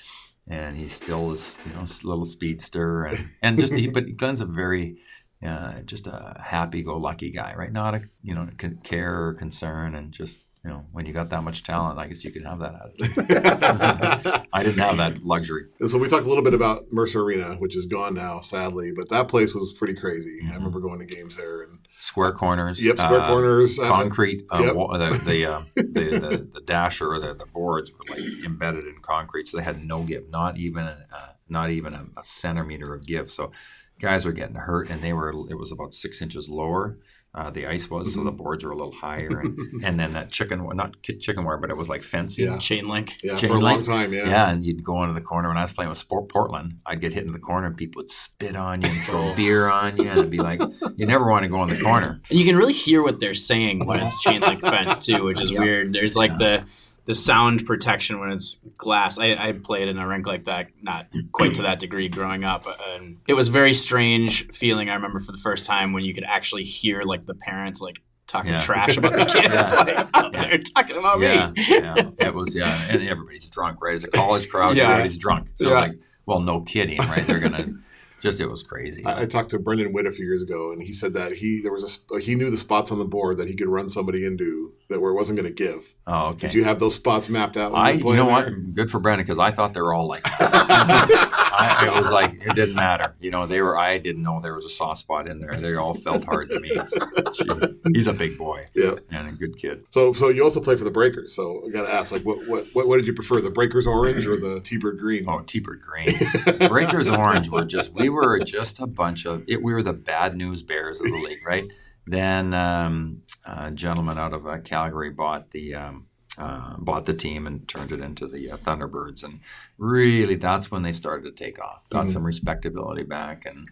[0.46, 4.40] and he still is, you know, a little speedster, and and just he, but Glenn's
[4.40, 4.98] a very
[5.46, 7.72] uh, just a happy-go-lucky guy, right?
[7.72, 8.48] Not a you know
[8.82, 12.24] care or concern, and just you know when you got that much talent, I guess
[12.24, 14.46] you can have that attitude.
[14.52, 15.66] I didn't have that luxury.
[15.80, 18.92] And so we talked a little bit about Mercer Arena, which is gone now, sadly,
[18.94, 20.40] but that place was pretty crazy.
[20.42, 20.52] Mm-hmm.
[20.52, 22.82] I remember going to games there and Square corners.
[22.82, 24.46] yep, square uh, corners, uh, concrete.
[24.50, 24.74] Uh, Yep.
[24.74, 28.96] the the, uh, the the the dasher or the, the boards were like embedded in
[29.02, 32.94] concrete, so they had no give, not even a, uh, not even a, a centimeter
[32.94, 33.30] of give.
[33.32, 33.50] So
[33.98, 36.98] guys were getting hurt, and they were it was about six inches lower.
[37.38, 38.36] Uh, the ice was, so the Mm-hmm.
[38.42, 41.76] boards were a little higher, and, and then that chicken, not chicken wire, but it
[41.76, 42.46] was like fencing.
[42.46, 42.58] Yeah.
[42.58, 43.14] Chain link.
[43.22, 43.86] yeah, chain for a long link.
[43.86, 44.28] time, yeah.
[44.28, 45.46] Yeah, and you'd go into the corner.
[45.48, 48.02] When I was playing with Sport Portland, I'd get hit in the corner, and people
[48.02, 50.60] would spit on you and throw beer on you, and it'd be like,
[50.96, 52.20] you never want to go in the corner.
[52.28, 55.40] And you can really hear what they're saying when it's chain link fence too, which
[55.40, 55.92] is weird.
[55.92, 56.64] There's like the
[57.08, 59.18] the sound protection when it's glass.
[59.18, 62.66] I, I played in a rink like that, not quite to that degree growing up,
[62.90, 64.90] and it was a very strange feeling.
[64.90, 68.02] I remember for the first time when you could actually hear like the parents like
[68.26, 68.58] talking Yeah.
[68.60, 70.06] trash about the kids, Yeah.
[70.12, 71.64] like they're talking about yeah, me.
[71.66, 73.94] yeah, it was yeah, and everybody's drunk, right?
[73.94, 74.90] It's a college crowd, Yeah.
[74.90, 75.48] everybody's drunk.
[75.56, 75.80] So Yeah.
[75.80, 75.92] like,
[76.26, 77.26] well, no kidding, right?
[77.26, 77.68] They're gonna
[78.20, 79.02] just it was crazy.
[79.06, 81.62] I, I talked to Brendan Witt a few years ago, and he said that he
[81.62, 84.26] there was a he knew the spots on the board that he could run somebody
[84.26, 85.94] into that where it wasn't going to give.
[86.06, 86.46] oh, okay.
[86.46, 87.72] Did you have those spots mapped out?
[87.72, 88.74] When I, you you know playing what?
[88.74, 90.22] Good for Brandon because I thought they were all like.
[90.40, 93.14] I, I was like, it didn't matter.
[93.20, 93.76] You know, they were.
[93.76, 95.52] I didn't know there was a soft spot in there.
[95.54, 96.70] They all felt hard to me.
[97.34, 98.94] Gee, he's a big boy Yeah.
[99.10, 99.84] and a good kid.
[99.90, 101.34] So, so you also play for the Breakers.
[101.34, 103.86] So I got to ask, like, what, what, what, what did you prefer, the Breakers
[103.86, 105.28] orange or the T-Bird green?
[105.28, 106.68] Oh, T-Bird Green.
[106.68, 110.36] Breakers Orange were just, we were just a bunch of, it, we were the bad
[110.36, 111.70] news bears of the league, right?
[112.08, 116.06] Then um, a gentleman out of uh, Calgary bought the, um,
[116.38, 119.22] uh, bought the team and turned it into the uh, Thunderbirds.
[119.22, 119.40] And
[119.76, 121.88] really, that's when they started to take off.
[121.90, 123.68] Got some respectability back and,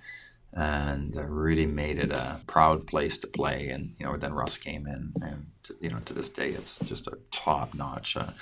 [0.52, 3.70] and uh, really made it a proud place to play.
[3.70, 6.78] And, you know, then Russ came in and, to, you know, to this day, it's
[6.80, 8.18] just a top notch.
[8.18, 8.32] Uh,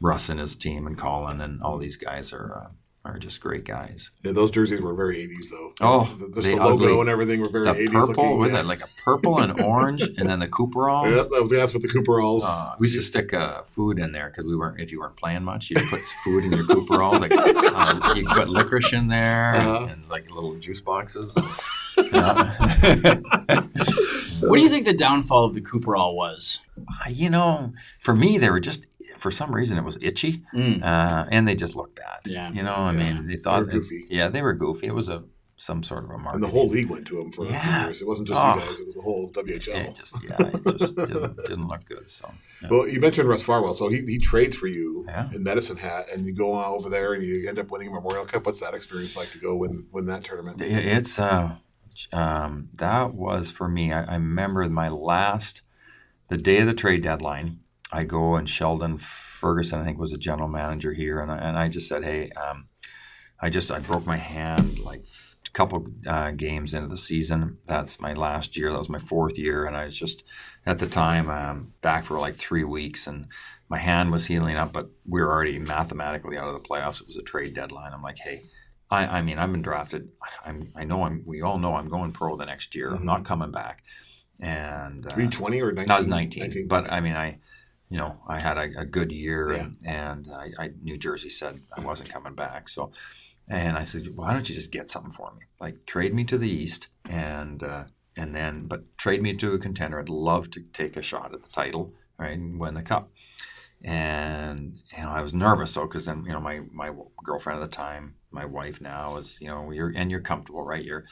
[0.00, 2.70] Russ and his team and Colin and all these guys are uh,
[3.06, 4.10] are just great guys.
[4.22, 5.72] Yeah, those jerseys were very 80s, though.
[5.82, 7.00] Oh, the, just they the logo ugly.
[7.00, 8.38] and everything were very The 80s purple looking.
[8.38, 8.60] was yeah.
[8.60, 11.04] it like a purple and orange, and then the Cooperall.
[11.10, 12.42] Yeah, I was going to ask the Cooperalls.
[12.46, 14.80] Uh, we used to stick uh, food in there because we weren't.
[14.80, 17.20] If you weren't playing much, you put food in your Cooperalls.
[17.20, 19.88] Like uh, you put licorice in there Uh-huh.
[19.90, 21.36] and, like little juice boxes.
[21.96, 23.62] Uh,
[24.40, 26.58] What do you think the downfall of the Cooperall was?
[27.08, 28.84] you know, for me, they were just
[29.24, 30.82] for some reason it was itchy, Mm.
[30.82, 32.20] uh, and they just looked bad.
[32.26, 32.52] Yeah.
[32.52, 34.04] you know, I mean, they thought They were goofy.
[34.10, 34.86] yeah, they were goofy.
[34.88, 35.24] It was a
[35.56, 36.34] some sort of a marketing.
[36.34, 37.84] and the whole league went to them for a few Yeah.
[37.84, 38.02] years.
[38.02, 38.54] It wasn't just Oh.
[38.54, 39.76] you guys; it was the whole WHL.
[39.88, 42.10] It just yeah, it just didn't, didn't look good.
[42.10, 42.24] So
[42.60, 42.68] yeah.
[42.70, 45.30] Well, you mentioned Russ Farwell, so he, he trades for you Yeah.
[45.32, 47.92] in Medicine Hat, and you go on over there and you end up winning a
[47.92, 48.44] Memorial Cup.
[48.44, 50.60] What's that experience like to go win win that tournament?
[50.60, 51.56] It- it's uh,
[52.12, 53.90] um, that was for me.
[53.92, 55.62] I, I remember my last,
[56.28, 57.60] the day of the trade deadline.
[57.94, 61.56] I go and Sheldon Ferguson, I think, was a general manager here, and I, and
[61.56, 62.66] I just said, hey, um,
[63.40, 65.04] I just I broke my hand like
[65.46, 67.58] a couple uh, games into the season.
[67.66, 68.72] That's my last year.
[68.72, 70.24] That was my fourth year, and I was just
[70.66, 73.26] at the time um, back for like three weeks, and
[73.68, 77.00] my hand was healing up, but we were already mathematically out of the playoffs.
[77.00, 77.92] It was a trade deadline.
[77.92, 78.42] I'm like, hey,
[78.90, 80.08] I, I mean, I've been drafted.
[80.44, 81.22] I'm, I know I'm.
[81.24, 82.90] We all know I'm going pro the next year.
[82.90, 83.84] I'm not coming back.
[84.40, 85.90] And uh, Were 20 or 19?
[85.90, 86.68] I was 19, 19.
[86.68, 87.38] but I mean, I,
[87.94, 89.60] you know, I had a, a good year, Yeah.
[89.62, 92.68] and, and I, I, New Jersey said I wasn't coming back.
[92.68, 92.90] So,
[93.46, 95.42] and I said, why don't you just get something for me?
[95.60, 97.84] Like trade me to the East, and uh,
[98.16, 100.00] and then, but trade me to a contender.
[100.00, 103.10] I'd love to take a shot at the title, right, and win the cup.
[103.84, 106.90] And you know, I was nervous though, because then you know, my my
[107.22, 110.84] girlfriend at the time, my wife now, is you know, you're and you're comfortable, right?
[110.84, 111.04] You're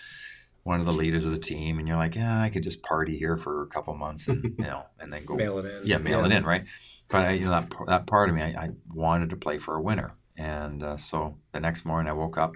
[0.64, 3.18] one of the leaders of the team, and you're like, yeah, I could just party
[3.18, 5.80] here for a couple months, and you know, and then go Mail it in.
[5.84, 6.64] yeah, mail it in, right?
[7.08, 9.74] But I, you know that that part of me, I, I wanted to play for
[9.74, 12.54] a winner, and uh, so the next morning I woke up,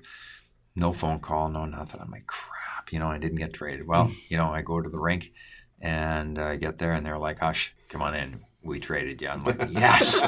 [0.77, 2.01] no phone call, no nothing.
[2.01, 3.87] I'm like, crap, you know, I didn't get traded.
[3.89, 5.33] Well, you know, I go to the rink,
[5.81, 8.41] and I get there, and they're like, hush, come on in.
[8.63, 9.29] We traded you.
[9.29, 10.15] I'm like, yes.
[10.21, 10.27] so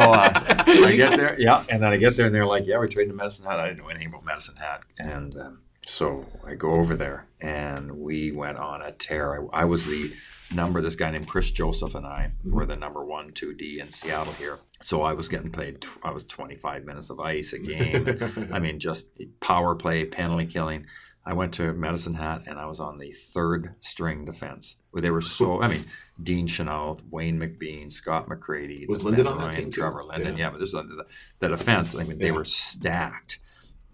[0.00, 0.32] uh,
[0.66, 3.10] I get there, yeah, and then I get there, and they're like, yeah, we traded
[3.12, 3.60] to Medicine Hat.
[3.60, 7.98] I didn't know anything about Medicine Hat, and um, so I go over there, and
[7.98, 9.48] we went on a tear.
[9.52, 10.12] I, I was the
[10.54, 10.80] number.
[10.80, 14.32] This guy named Chris Joseph and I were the number one, two D in Seattle
[14.34, 14.58] here.
[14.82, 15.80] So I was getting paid.
[15.82, 18.48] tw- I was 25 minutes of ice a game.
[18.52, 19.08] I mean, just
[19.40, 20.86] power play, penalty killing.
[21.26, 24.76] I went to Medicine Hat and I was on the third string defense.
[24.90, 25.62] Where they were so.
[25.62, 25.84] I mean,
[26.22, 29.70] Dean Chynoweth, Wayne McBean, Scott McCrady, Was Linden on that Ryan, team?
[29.72, 30.36] Trevor Linden.
[30.36, 30.44] Yeah.
[30.44, 31.06] Yeah, but there's the,
[31.38, 31.94] the defense.
[31.94, 32.32] I mean, they Yeah.
[32.32, 33.38] were stacked.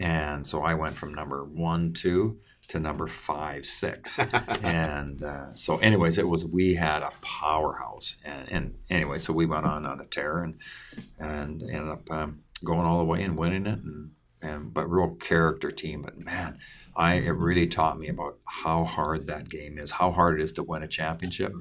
[0.00, 4.18] And so I went from number one, two to number five, six.
[4.62, 8.16] and uh, so, anyways, it was, we had a powerhouse.
[8.24, 10.58] And, and anyway, so we went on on a tear and,
[11.18, 13.78] and ended up um, going all the way and winning it.
[13.78, 16.00] And, and, but real character team.
[16.00, 16.58] But man,
[16.96, 20.54] I, it really taught me about how hard that game is, how hard it is
[20.54, 21.52] to win a championship.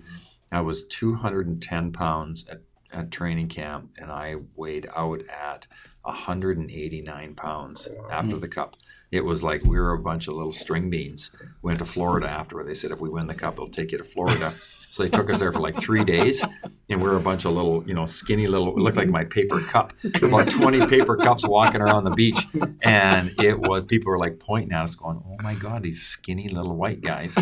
[0.49, 2.62] I was 210 pounds at,
[2.93, 5.67] at training camp, and I weighed out at
[6.04, 8.76] 189 pounds after the cup.
[9.12, 11.32] It was like we were a bunch of little string beans.
[11.62, 12.68] Went to Florida afterward.
[12.68, 14.54] They said if we win the cup, they'll take you to Florida.
[14.92, 16.44] So they took us there for like three days,
[16.90, 18.74] and we were a bunch of little, you know, skinny little.
[18.74, 22.40] Looked like my paper cup, about 20 paper cups walking around the beach,
[22.82, 26.50] and it was people were like pointing at us, going, "Oh my God, these skinny
[26.50, 27.38] little white guys."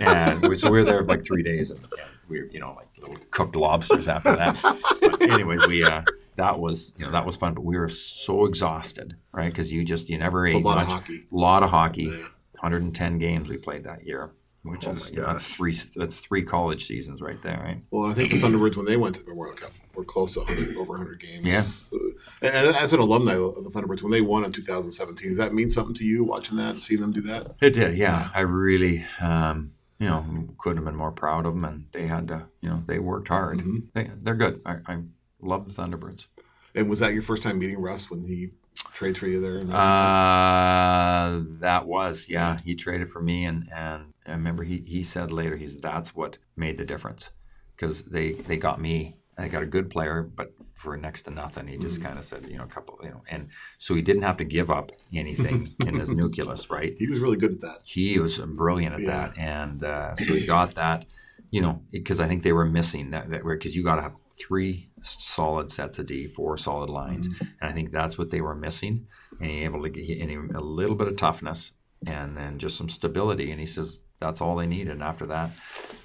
[0.00, 2.72] And we, so we were there like three days, and, and we were, you know,
[2.72, 4.58] like little cooked lobsters after that.
[4.62, 6.00] But anyways, we uh,
[6.36, 9.50] that was you know that was fun, but we were so exhausted, right?
[9.50, 10.96] Because you just you never It's a ate lot of much.
[10.96, 11.20] hockey.
[11.30, 12.04] lot of hockey.
[12.04, 12.26] Yeah.
[12.60, 14.30] 110 games we played that year,
[14.62, 17.82] which Oh is you know, that's three that's three college seasons right there, right?
[17.90, 20.40] Well, I think the Thunderbirds, when they went to the World Cup, were close to
[20.40, 21.44] 100, over 100 games.
[21.92, 21.98] Yeah.
[22.40, 25.52] And, and as an alumni of the Thunderbirds, when they won in 2017, does that
[25.52, 27.54] mean something to you watching that and seeing them do that?
[27.60, 28.30] It did, yeah.
[28.34, 30.24] I really, um, you know,
[30.58, 33.28] couldn't have been more proud of them, and they had to, you know, they worked
[33.28, 33.62] hard.
[33.94, 34.60] They, they're good.
[34.66, 34.98] I, I
[35.40, 36.26] love the Thunderbirds.
[36.74, 38.50] And was that your first time meeting Russ when he
[38.92, 39.58] trades for you there?
[39.58, 42.58] in Uh, that was, yeah.
[42.64, 46.38] He traded for me, and and I remember he, he said later, he's that's what
[46.56, 47.30] made the difference
[47.74, 49.16] because they they got me.
[49.38, 51.66] They got a good player, but for next to nothing.
[51.66, 54.22] He just kind of said, you know, a couple, you know, and so he didn't
[54.22, 56.94] have to give up anything in his nucleus, right?
[56.98, 57.78] he was really good at that.
[57.84, 59.06] he was brilliant at Yeah.
[59.28, 61.06] that, and uh, so he got that,
[61.50, 64.14] you know, because I think they were missing that that because you got to have
[64.38, 67.44] three solid sets of D, four solid lines, Mm-hmm.
[67.60, 69.06] and I think that's what they were missing,
[69.40, 71.72] and he able to get and a little bit of toughness
[72.06, 74.92] and then just some stability, and he says that's all they needed.
[74.92, 75.50] And after that,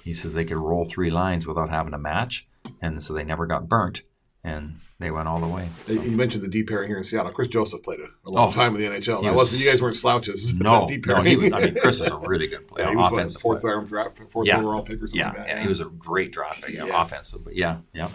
[0.02, 2.48] he says they could roll three lines without having a match,
[2.80, 4.02] and so they never got burnt,
[4.44, 5.68] and they went all the way.
[5.88, 7.30] And You mentioned the D pairing here in Seattle.
[7.32, 9.22] Chris Joseph played a, a long Oh, time in the NHL.
[9.22, 10.54] That was- wasn't you guys weren't slouches.
[10.58, 11.26] No, D no, pairing.
[11.26, 11.52] he was.
[11.52, 13.76] I mean, Chris was a really good player, yeah, he was what, offensive fourth player.
[13.76, 14.58] round draft, fourth Yeah.
[14.58, 15.48] overall pick or something Yeah, like that.
[15.48, 17.02] and he was a great draft pick, yeah, Yeah.
[17.02, 17.44] offensive.
[17.44, 18.08] But yeah, yeah.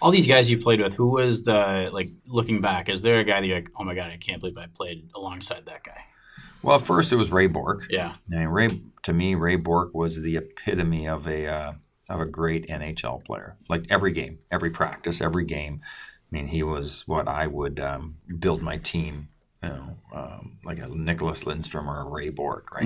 [0.00, 2.88] All these guys you played with, who was the like looking back?
[2.88, 5.08] Is there a guy that you're like, oh my god, I can't believe I played
[5.14, 6.00] alongside that guy?
[6.62, 7.86] Well, at first it was Ray Bourque.
[7.90, 8.68] Yeah, I mean, Ray
[9.02, 11.72] to me, Ray Bourque was the epitome of a uh,
[12.08, 13.56] of a great NHL player.
[13.68, 15.80] Like every game, every practice, every game.
[15.82, 19.28] I mean, he was what I would um, build my team.
[19.62, 22.84] You know, um, like a Nicholas Lindstrom or a Ray Bourque, right?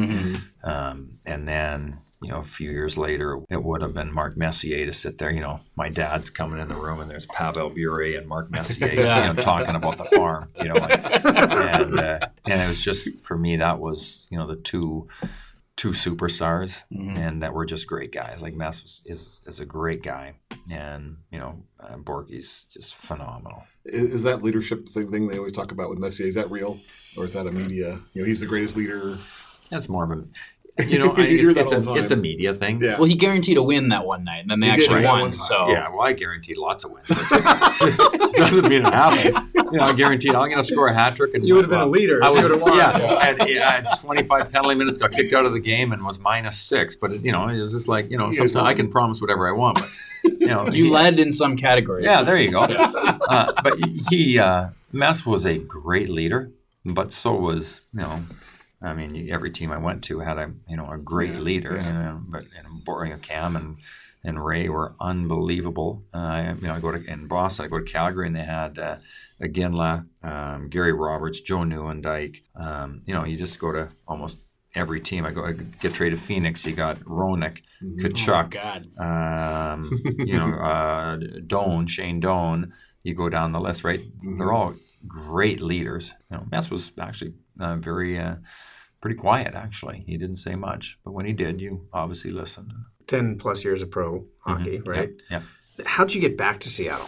[0.62, 4.84] Um, and then you know, a few years later, it would have been Mark Messier
[4.86, 5.30] to sit there.
[5.30, 8.90] You know, my dad's coming in the room, and there's Pavel Bure and Mark Messier,
[8.90, 10.50] you know, talking about the farm.
[10.56, 14.48] You know, like, and uh, and it was just for me that was you know
[14.48, 15.06] the two
[15.78, 18.42] two superstars, and that were just great guys.
[18.42, 20.34] Like Mess was, is is a great guy,
[20.70, 23.62] and you know uh, Borky's just phenomenal.
[23.86, 26.26] Is, is that leadership thing, thing they always talk about with Messier?
[26.26, 26.80] Is that real,
[27.16, 28.00] or is that a media?
[28.12, 29.16] You know, he's the greatest leader.
[29.70, 30.24] That's more of a
[30.86, 32.80] you know I, You hear that it's, all it's, the a, it's a media thing.
[32.82, 32.96] Yeah.
[32.98, 35.20] Well, he guaranteed a win that one night, and then they He actually won.
[35.20, 35.32] one.
[35.32, 37.08] So Yeah, well, I guaranteed lots of wins.
[37.08, 39.48] Doesn't mean it happened.
[39.72, 41.34] You know, I guaranteed I'm going to score a hat trick.
[41.34, 42.76] And You would have been a leader I was, you would have won.
[42.78, 46.04] yeah, I had, I had 25 penalty minutes, got kicked out of the game, and
[46.04, 46.96] was minus six.
[46.96, 49.46] But it, you know, it was just like you know, sometimes I can promise whatever
[49.48, 49.90] I want, but
[50.40, 52.06] you know, you he- led in some categories.
[52.06, 52.60] yeah, there you go.
[52.60, 56.50] Uh, but he, uh, Mess was a great leader,
[56.84, 58.20] but so was, you know,
[58.80, 61.76] I mean, every team I went to had a, you know, a great leader.
[61.76, 63.76] You know, but and Boring Cam and
[64.24, 66.04] and Ray were unbelievable.
[66.12, 68.78] Uh, you know, I go to in Boston, I go to Calgary, and they had
[68.78, 68.96] uh,
[69.40, 72.42] Iginla, um, Gary Roberts, Joe Nieuwendyk.
[72.54, 74.38] Um, you know, you just go to almost
[74.74, 75.24] every team.
[75.24, 76.64] I go I get traded to Phoenix.
[76.66, 78.98] You got Roenick, Tkachuk, God.
[79.00, 84.00] um, you know, uh, Doan, Shane Doan, you go down the list, right?
[84.38, 84.74] They're all
[85.06, 86.12] great leaders.
[86.30, 88.36] You know, Mess was actually uh, very, uh,
[89.00, 90.04] pretty quiet, actually.
[90.06, 92.72] He didn't say much, but when he did, you obviously listened.
[93.06, 95.10] 10 plus years of pro hockey, right?
[95.30, 95.42] Yeah.
[95.84, 97.06] How'd you get back to Seattle?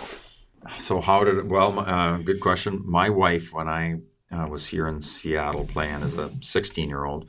[0.79, 1.47] So how did it?
[1.47, 2.83] Well, uh, good question.
[2.85, 3.97] My wife, when I
[4.31, 7.29] uh, was here in Seattle playing as a 16-year-old,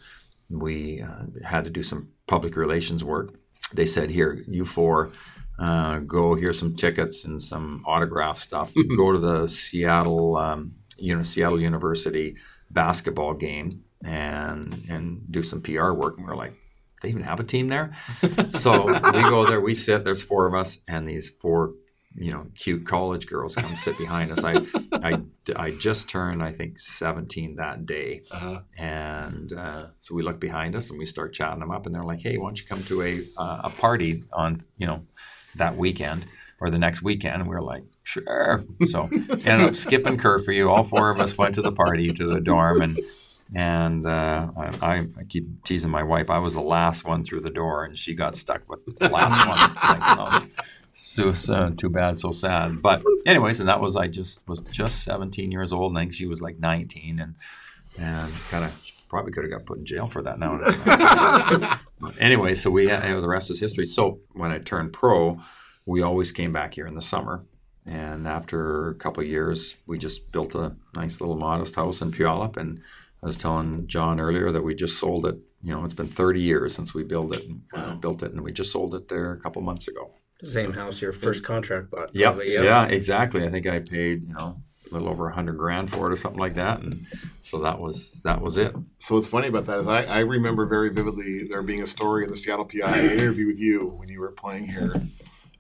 [0.50, 3.34] we uh, had to do some public relations work.
[3.74, 5.12] They said, "Here, you four,
[5.58, 6.36] uh, go.
[6.36, 8.74] Here's some tickets and some autograph stuff.
[8.98, 12.36] go to the Seattle, um, you know, Seattle University
[12.74, 16.54] basketball game and and do some PR work." And we are like,
[17.02, 17.92] "They even have a team there?"
[18.60, 19.62] so we go there.
[19.62, 20.04] We sit.
[20.04, 21.74] There's four of us, and these four
[22.16, 24.44] you know, cute college girls come sit behind us.
[24.44, 25.22] I, I,
[25.56, 28.24] I just turned, I think, 17 that day.
[28.32, 28.62] Uh-huh.
[28.78, 31.86] And uh, so we look behind us and we start chatting them up.
[31.86, 34.88] And they're like, hey, why don't you come to a, uh, a party on, you
[34.88, 35.04] know,
[35.56, 36.26] that weekend
[36.62, 37.44] or the next weekend?
[37.44, 38.64] We were like, sure.
[38.88, 40.54] So ended up skipping curfew.
[40.54, 40.70] You.
[40.70, 42.82] All four of us went to the party, to the dorm.
[42.82, 43.00] And
[43.54, 46.30] and uh, I, I keep teasing my wife.
[46.30, 49.48] I was the last one through the door, and she got stuck with the last
[49.48, 50.00] one.
[50.00, 50.46] Like, oh,
[50.94, 52.82] so, so too bad, so sad.
[52.82, 56.14] But anyways, and that was I just was just 17 years old, and I think
[56.14, 57.36] she was like 19, and
[58.00, 61.78] and kind of probably could have got put in jail for that now.
[62.20, 63.86] Anyway, so we had, you know, the rest is history.
[63.86, 65.40] So when I turned pro,
[65.86, 67.46] we always came back here in the summer.
[67.86, 72.12] And after a couple of years, we just built a nice little modest house in
[72.12, 72.58] Puyallup.
[72.58, 72.80] And
[73.24, 75.38] I was telling John earlier that we just sold it.
[75.64, 78.52] You know, it's been 30 years since we built it, uh, built it, and we
[78.52, 80.12] just sold it there a couple months ago.
[80.44, 82.16] Same house your first contract bought.
[82.16, 82.34] Yep.
[82.34, 83.46] probably, Yeah, exactly.
[83.46, 84.58] I think I paid, you know,
[84.92, 86.80] a little over a hundred grand for it or something like that.
[86.80, 87.06] And
[87.42, 88.76] so that was that was it.
[88.98, 92.24] So what's funny about that is I, I remember very vividly there being a story
[92.24, 95.02] in the Seattle PI interview with you when you were playing here,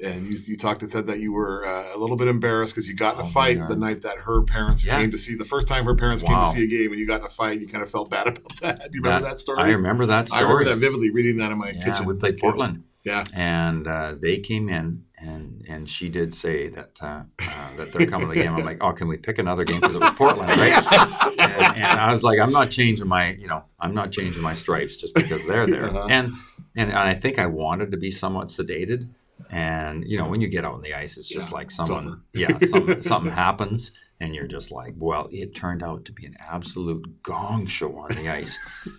[0.03, 2.87] and you, you talked and said that you were uh, a little bit embarrassed because
[2.87, 4.97] you got in a Oh, fight the night that her parents Yeah.
[4.99, 7.05] came to see the first time her parents came to see a game, and you
[7.07, 7.53] got in a fight.
[7.53, 8.79] and You kind of felt bad about that.
[8.91, 9.59] Do you remember that, story?
[9.61, 10.39] I remember that story.
[10.39, 12.05] I remember that vividly, reading that in my Yeah, kitchen.
[12.05, 12.83] we played Portland.
[13.03, 17.91] Yeah, and uh, they came in and and she did say that uh, uh, that
[17.91, 18.53] they're coming to the game.
[18.55, 20.71] I'm like, oh, can we pick another game because it was Portland, right?
[21.39, 24.53] and, and I was like, I'm not changing my you know I'm not changing my
[24.53, 25.85] stripes just because they're there.
[25.85, 26.07] Uh-huh.
[26.11, 26.33] And,
[26.77, 29.09] and and I think I wanted to be somewhat sedated.
[29.49, 32.23] And you know, when you get out on the ice, it's just Yeah, like someone,
[32.33, 36.35] yeah, something, something happens, and you're just like, well, it turned out to be an
[36.39, 38.57] absolute gong show on the ice,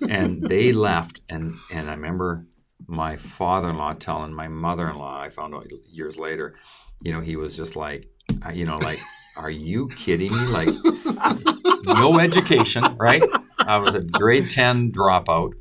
[0.08, 2.46] and they left, and and I remember
[2.86, 6.56] my father-in-law telling my mother-in-law i found out years later
[7.00, 8.08] you know he was just like
[8.44, 8.98] uh, you know like
[9.36, 10.46] are you kidding me?
[10.46, 10.68] Like
[11.84, 13.22] no education right?
[13.58, 15.52] I was a grade 10 dropout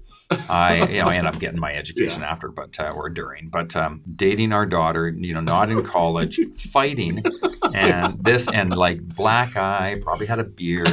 [0.50, 3.50] i you know i ended up getting my education after but uh, or during.
[3.50, 7.24] But um, dating our daughter you know not in college fighting.
[7.74, 10.90] And this and like black eye probably had a beard.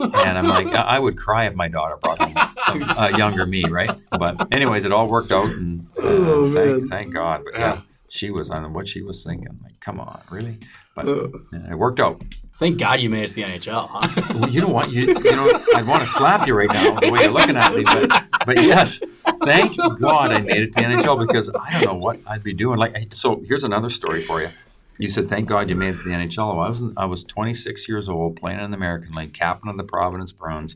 [0.00, 3.46] And i'm like i I would cry if my daughter brought home a, a younger
[3.46, 3.90] me right?
[4.18, 7.42] But anyways it all worked out and uh, Oh, thank, thank god.
[7.44, 9.58] But yeah she was on what she was thinking.
[9.62, 10.58] Like come on really?
[10.94, 11.06] But
[11.52, 12.22] yeah, it worked out.
[12.58, 14.34] Thank God you made it to the NHL, huh?
[14.34, 14.90] well, you know what?
[14.90, 17.72] You, you know, I'd want to slap you right now the way you're looking at
[17.72, 19.00] me, but but yes,
[19.44, 22.54] thank God I made it to the NHL because I don't know what I'd be
[22.54, 22.78] doing.
[22.78, 24.48] Like, so here's another story for you.
[24.98, 27.24] You said, "Thank God you made it to the NHL." Well, I was I was
[27.24, 30.74] 26 years old, playing in the American League, captain of the Providence Bruins,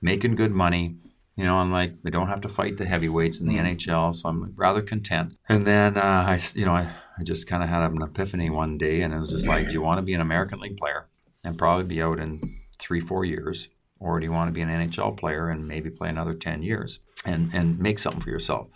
[0.00, 0.96] making good money.
[1.36, 4.28] You know, I'm like, we don't have to fight the heavyweights in the NHL, so
[4.28, 5.36] I'm rather content.
[5.48, 8.76] And then uh, I, you know, I, I just kind of had an epiphany one
[8.76, 11.06] day, and it was just like, do you want to be an American League player
[11.44, 12.40] and probably be out in
[12.78, 13.68] three, four years,
[14.00, 17.00] or do you want to be an NHL player and maybe play another 10 years?
[17.24, 18.68] and and make something for yourself.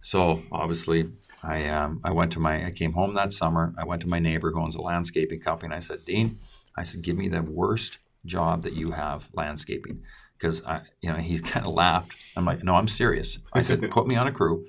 [0.00, 1.10] So obviously,
[1.42, 3.74] I um, I went to my I came home that summer.
[3.78, 6.38] I went to my neighbor who owns a landscaping company, and I said, Dean,
[6.76, 10.02] I said, give me the worst job that you have landscaping,
[10.38, 12.12] because I you know he kind of laughed.
[12.36, 13.38] I'm like, no, I'm serious.
[13.52, 14.66] I said, put me on a crew,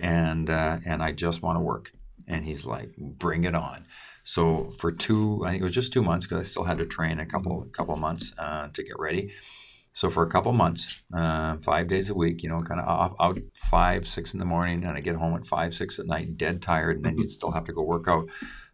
[0.00, 1.92] and uh, and I just want to work.
[2.28, 3.84] And he's like, bring it on.
[4.26, 6.84] So for two, I think it was just two months because I still had to
[6.84, 9.32] train a couple a couple months uh, to get ready.
[9.92, 13.14] So for a couple months, uh, five days a week, you know, kind of off
[13.20, 16.36] out five, six in the morning, and I get home at five, six at night,
[16.36, 18.28] dead tired, and then you'd still have to go work out.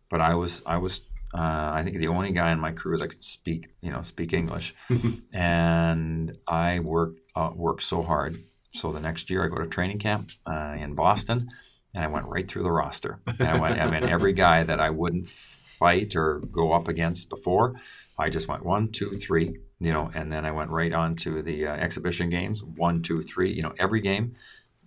[0.08, 1.02] But I was, I was,
[1.34, 4.32] uh, I think the only guy in my crew that could speak, you know, speak
[4.32, 4.74] English,
[5.34, 8.42] and I worked uh, worked so hard.
[8.74, 11.50] So the next year, I go to training camp uh, in Boston,
[11.94, 13.20] and I went right through the roster.
[13.38, 17.28] And I went, I mean, every guy that I wouldn't fight or go up against
[17.28, 17.74] before,
[18.18, 21.42] I just went one, two, three, you know, and then I went right on to
[21.42, 24.34] the uh, exhibition games, one, two, three, you know, every game,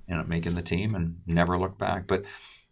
[0.08, 2.08] ended up making the team and never looked back.
[2.08, 2.24] But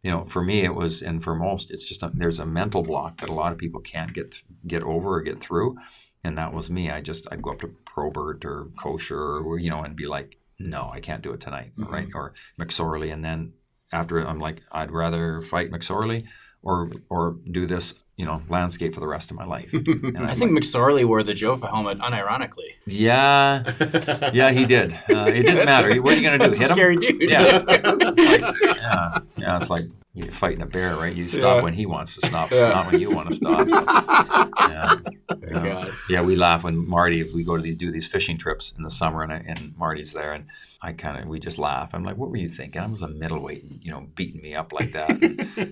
[0.04, 2.84] you know, for me, it was, and for most, it's just a, there's a mental
[2.84, 5.78] block that a lot of people can't get th- get over or get through,
[6.26, 6.92] and that was me.
[6.92, 10.38] I just I'd go up to Probert or Kocur or you know, and be like,
[10.60, 12.10] no, I can't do it tonight, right?
[12.14, 13.54] Or McSorley, and then
[13.94, 16.26] after I'm like, I'd rather fight McSorley
[16.62, 19.70] or or do this, you know, landscape for the rest of my life.
[19.74, 22.72] And I think like, McSorley wore the Jofa helmet unironically.
[22.86, 23.64] yeah,
[24.34, 24.94] yeah, he did.
[25.10, 26.02] Uh, it didn't matter.
[26.02, 26.46] What are you gonna do?
[26.50, 26.76] That's a Hit him?
[26.78, 27.30] scary dude.
[27.30, 27.60] Yeah.
[28.24, 29.58] Like, yeah, yeah.
[29.60, 29.84] It's like
[30.14, 31.14] you're fighting a bear, right?
[31.16, 31.62] You stop Yeah.
[31.64, 32.70] when he wants to stop, Yeah.
[32.70, 33.68] not when you want to stop.
[33.68, 34.96] So, yeah.
[35.52, 35.92] Yeah.
[36.10, 38.84] Yeah, we laugh when Marty if we go to these do these fishing trips in
[38.84, 40.46] the summer, and, and Marty's there, and
[40.86, 41.92] I kind of we just laugh.
[41.94, 42.82] I'm like, "What were you thinking?
[42.82, 45.10] I was a middleweight, you know, beating me up like that."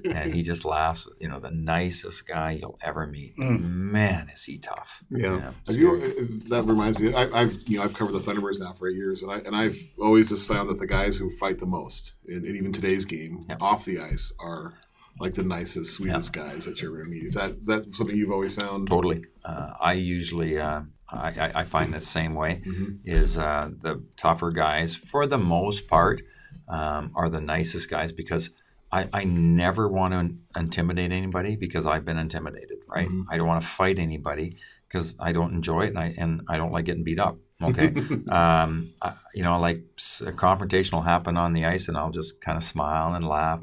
[0.05, 1.07] and he just laughs.
[1.19, 3.37] You know, the nicest guy you'll ever meet.
[3.37, 5.03] Man, is he tough?
[5.09, 5.51] Yeah.
[5.67, 7.13] Have you, uh, that reminds me.
[7.13, 9.55] I, I've you know I've covered the Thunderbirds now for eight years, and I and
[9.55, 13.03] I've always just found that the guys who fight the most, and, and even today's
[13.03, 13.57] game Yeah.
[13.59, 14.75] off the ice, are
[15.19, 17.23] like the nicest, sweetest guys that you're going to meet.
[17.23, 18.87] Is that is that something you've always found?
[18.87, 19.25] Totally.
[19.43, 20.81] Uh, I usually uh,
[21.11, 22.61] I, I- I find the same way.
[23.05, 26.21] Is uh, the tougher guys for the most part
[26.67, 28.49] um, are the nicest guys because
[28.91, 32.77] I, I never want to intimidate anybody because I've been intimidated.
[32.87, 33.07] Right.
[33.29, 34.57] I don't want to fight anybody
[34.87, 37.37] because I don't enjoy it and I and I don't like getting beat up.
[37.63, 37.93] Okay.
[38.29, 39.83] um, I, you know, like
[40.25, 43.61] a confrontation will happen on the ice and I'll just kind of smile and laugh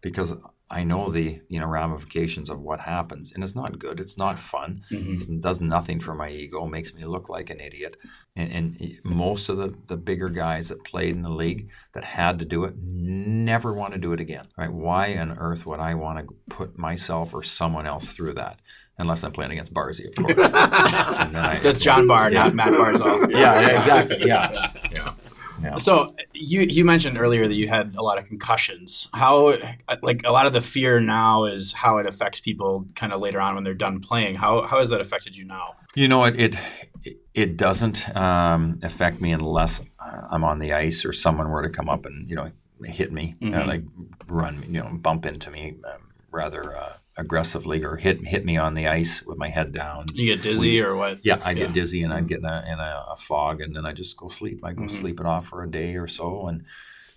[0.00, 0.32] because
[0.74, 4.00] I know the you know ramifications of what happens, and it's not good.
[4.00, 4.82] It's not fun.
[4.90, 5.34] Mm-hmm.
[5.34, 6.66] It does nothing for my ego.
[6.66, 7.96] Makes me look like an idiot.
[8.36, 12.38] And, and most of the the bigger guys that played in the league that had
[12.40, 14.48] to do it never want to do it again.
[14.58, 14.72] Right?
[14.72, 18.58] Why on earth would I want to put myself or someone else through that?
[18.96, 20.34] Unless I'm playing against Barzy, of course.
[20.54, 23.28] I- That's John Barr, not Matt Barzal.
[23.30, 24.18] Yeah, yeah, exactly.
[24.24, 24.70] Yeah.
[25.76, 29.08] So you you mentioned earlier that you had a lot of concussions.
[29.14, 29.56] How
[30.02, 33.40] like a lot of the fear now is how it affects people kind of later
[33.40, 34.36] on when they're done playing.
[34.36, 35.74] How how has that affected you now?
[35.94, 36.56] You know, it
[37.02, 41.62] it, it doesn't um, affect me unless uh, I'm on the ice or someone were
[41.62, 42.50] to come up and you know
[42.84, 43.82] hit me, uh, like
[44.26, 48.74] run, you know, bump into me um, rather uh, aggressively, or hit hit me on
[48.74, 50.06] the ice with my head down.
[50.14, 51.18] You get dizzy or what?
[51.24, 53.86] Yeah, I get dizzy and I'd get in, a, in a, a fog, and then
[53.86, 54.60] I just go sleep.
[54.64, 55.00] I go Mm-hmm.
[55.00, 56.64] sleep it off for a day or so, and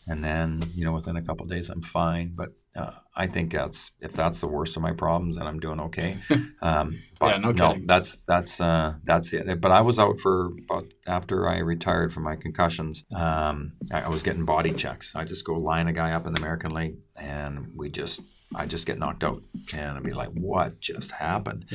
[0.08, 2.34] and then you know within a couple of days I'm fine.
[2.36, 5.80] But uh, I think that's if that's the worst of my problems, then I'm doing
[5.80, 6.18] okay.
[6.60, 7.86] Um, but Yeah, no kidding.
[7.88, 9.62] that's that's uh, that's it.
[9.62, 13.04] But I was out for about after I retired from my concussions.
[13.16, 15.16] Um, I, I was getting body checks.
[15.16, 18.22] I just go line a guy up in the American League, and we just
[18.56, 19.42] I just get knocked out,
[19.74, 21.66] and I'd be like, "What just happened?"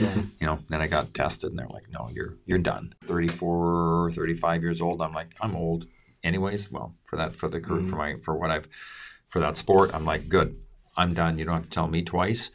[0.40, 0.58] You know.
[0.68, 5.02] Then I got tested, and they're like, "No, you're you're done." 34, 35 years old.
[5.02, 5.86] I'm like, I'm old,
[6.24, 6.70] anyways.
[6.72, 8.68] Well, for that for the career for my for what I've
[9.28, 10.56] for that sport, I'm like, good.
[10.96, 11.38] I'm done.
[11.38, 12.50] You don't have to tell me twice.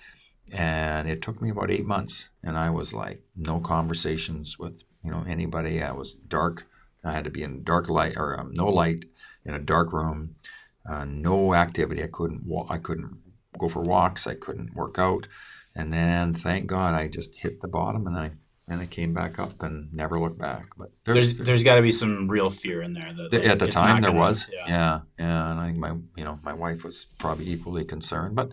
[0.51, 5.11] And it took me about eight months, and I was like, no conversations with you
[5.11, 5.83] know anybody.
[5.83, 6.65] I was dark.
[7.03, 9.05] I had to be in dark light or um, no light
[9.45, 10.35] in a dark room.
[10.89, 12.01] Uh, no activity.
[12.03, 12.45] I couldn't.
[12.45, 13.17] Wa- I couldn't
[13.57, 14.27] go for walks.
[14.27, 15.27] I couldn't work out.
[15.75, 18.31] And then, thank God, I just hit the bottom, and I
[18.69, 20.65] and I came back up and never looked back.
[20.77, 23.13] But There's there's got to be some real fear in there.
[23.13, 24.65] That, at the time there gonna- was Yeah.
[24.67, 24.99] yeah.
[25.19, 28.51] yeah and i think my you know my wife was probably equally concerned but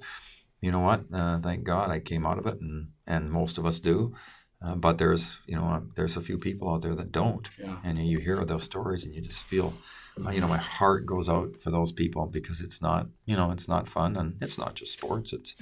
[0.60, 3.66] you know what uh, thank god i came out of it and and most of
[3.66, 4.14] us do
[4.62, 7.76] uh, but there's you know uh, there's a few people out there that don't Yeah.
[7.84, 9.72] and you hear those stories and you just feel
[10.32, 13.68] you know my heart goes out for those people because it's not you know it's
[13.68, 15.54] not fun and it's not just sports it's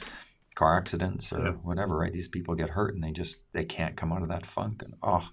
[0.54, 4.12] car accidents or whatever right these people get hurt and they just they can't come
[4.12, 5.30] out of that funk and oh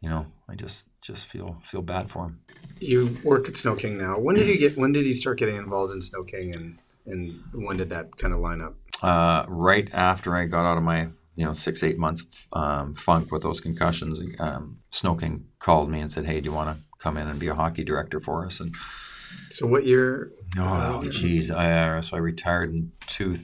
[0.00, 2.40] you know, I just just feel feel bad for them
[2.80, 4.18] You work at Sno-King now.
[4.18, 4.76] When did you get?
[4.76, 8.40] When did you start getting involved in Sno-King, and and when did that kind of
[8.40, 8.76] line up?
[9.02, 13.32] Uh, right after I got out of my you know six eight months um, funk
[13.32, 17.16] with those concussions, um, Sno-King called me and said, "Hey, do you want to come
[17.16, 18.74] in and be a hockey director for us?" And
[19.50, 20.30] So what year?
[20.58, 23.36] oh, geez, I uh, so I retired in two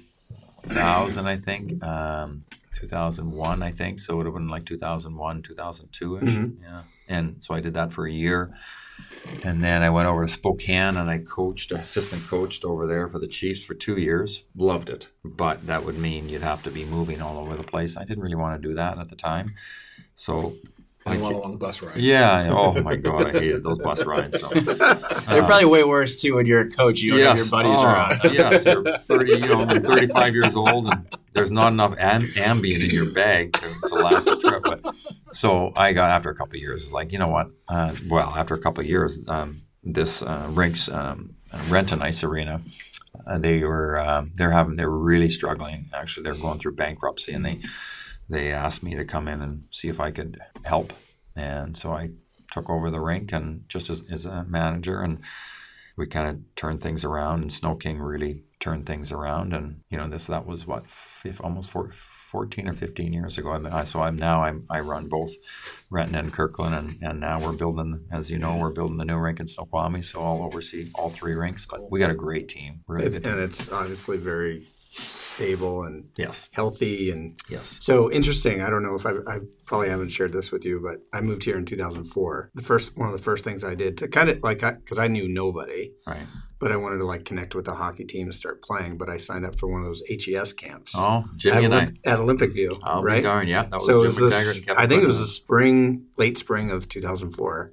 [0.63, 1.83] thousand, I think.
[1.83, 2.45] Um,
[2.75, 4.01] 2001, I think.
[4.01, 6.35] So it would have been like 2001, 2002 ish.
[6.61, 6.81] Yeah.
[7.09, 8.53] And so I did that for a year.
[9.45, 13.19] And then I went over to Spokane and I coached, assistant coached over there for
[13.19, 14.43] the Chiefs for two years.
[14.57, 15.09] Loved it.
[15.25, 17.97] But that would mean you'd have to be moving all over the place.
[17.97, 19.55] I didn't really want to do that at the time.
[20.15, 20.55] So,
[21.07, 21.99] And a lot of long bus rides.
[21.99, 22.47] yeah.
[22.51, 23.27] Oh my God.
[23.27, 24.41] I hated those bus rides.
[24.41, 24.49] So.
[24.49, 27.01] They're probably way worse too when you're a coach.
[27.01, 28.21] You don't have your buddies oh, around.
[28.33, 32.83] yes, you're 30, you know, I'm 35 years old, and there's not enough am- Ambien
[32.83, 34.63] in your bag to, to last the trip.
[34.63, 34.95] But
[35.31, 37.51] so I got after a couple of years, it's like you know what?
[37.69, 41.35] Uh, well, after a couple of years, um, this uh, rinks um,
[41.69, 42.63] Renton Ice Arena.
[43.27, 45.91] Uh, they were uh, they're having they're really struggling.
[45.93, 47.59] Actually, they're going through bankruptcy, and they
[48.29, 50.93] they asked me to come in and see if I could help.
[51.37, 52.11] And so I
[52.51, 55.19] took over the rink and just as, as a manager and
[55.97, 59.53] we kind of turned things around and Sno-King really turned things around.
[59.53, 60.85] And you know this that was what
[61.41, 61.91] almost four,
[62.31, 63.53] 14 or 15 years ago.
[63.53, 65.33] I, I so I'm now I'm, I run both
[65.91, 69.17] Renton and Kirkland and, and now we're building as you know we're building the new
[69.17, 71.67] rink in Snoqualmie so I'll oversee all three rinks.
[71.67, 74.65] But we got a great team really It's, and it's obviously very
[75.35, 78.63] stable and yes healthy and yes so interesting.
[78.63, 81.45] I don't know if I, I probably haven't shared this with you, but I moved
[81.45, 82.51] here in 2004.
[82.55, 85.09] The first one of the first things I did to kind of like because I,
[85.09, 86.27] knew nobody, right
[86.61, 88.97] but I wanted to like connect with the hockey team and start playing.
[88.97, 91.93] But I signed up for one of those HES camps oh at, Jimmy and I
[92.07, 93.17] at Olympic View, oh, I'll right?
[93.17, 95.27] be darned yeah that was so it Jim was this, I think it was the
[95.27, 97.73] spring, late spring of 2004,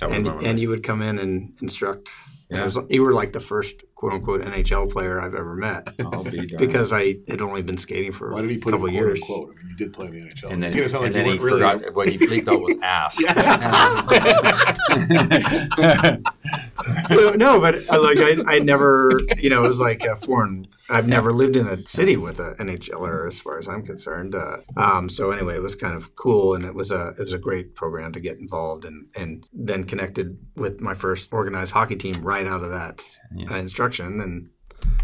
[0.00, 2.10] That was and and you would come in and instruct.
[2.52, 2.64] And it Yeah.
[2.82, 6.44] was, you were like the first quote unquote NHL player I've ever met I'll be
[6.46, 8.94] because I had only been skating for Why did he a put couple a of
[8.94, 9.22] quote years.
[9.22, 9.50] unquote?
[9.50, 10.50] I mean, you did play in the NHL.
[10.50, 11.60] and then, it's and like then you he really.
[11.60, 13.16] forgot what he bleeped out was ass.
[17.08, 20.66] so no, but uh, like I, I never, you know, it was like a foreign.
[20.92, 24.34] I've never lived in a city with an NHLer, as far as I'm concerned.
[24.34, 27.32] Uh, um, so anyway, it was kind of cool, and it was a it was
[27.32, 31.96] a great program to get involved, and and then connected with my first organized hockey
[31.96, 33.18] team right out of that
[33.50, 34.50] uh, instruction, and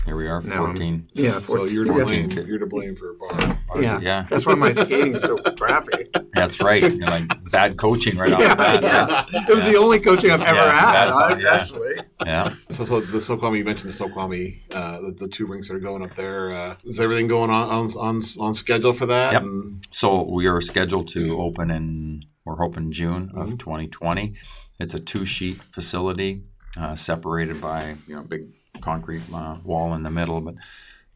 [0.05, 1.09] Here we are, now I'm 14.
[1.12, 2.05] yeah, So you're to yeah.
[2.05, 2.31] blame.
[2.31, 3.59] You're to blame for a bar.
[3.83, 4.01] Yeah.
[4.01, 4.26] Yeah.
[4.31, 6.07] that's why my skating's so crappy.
[6.33, 6.83] That's right.
[6.83, 9.29] You're like bad coaching right off Yeah, the bat.
[9.31, 9.41] yeah.
[9.51, 11.55] It was the only coaching I've ever Yeah, had, bad yeah.
[11.55, 11.95] actually.
[12.24, 12.55] Yeah.
[12.70, 15.81] So, so the Snoqualmie, you mentioned the Snoqualmie, uh, the, the two rinks that are
[15.81, 16.53] going up there.
[16.53, 19.33] Uh, is everything going on on, on, on schedule for that?
[19.35, 19.43] Yep.
[19.43, 24.35] And So we are scheduled to open in, we're hoping June of 2020.
[24.81, 26.45] It's a two sheet facility
[26.81, 28.47] uh, separated by, you know, big
[28.79, 30.55] concrete uh, wall in the middle, but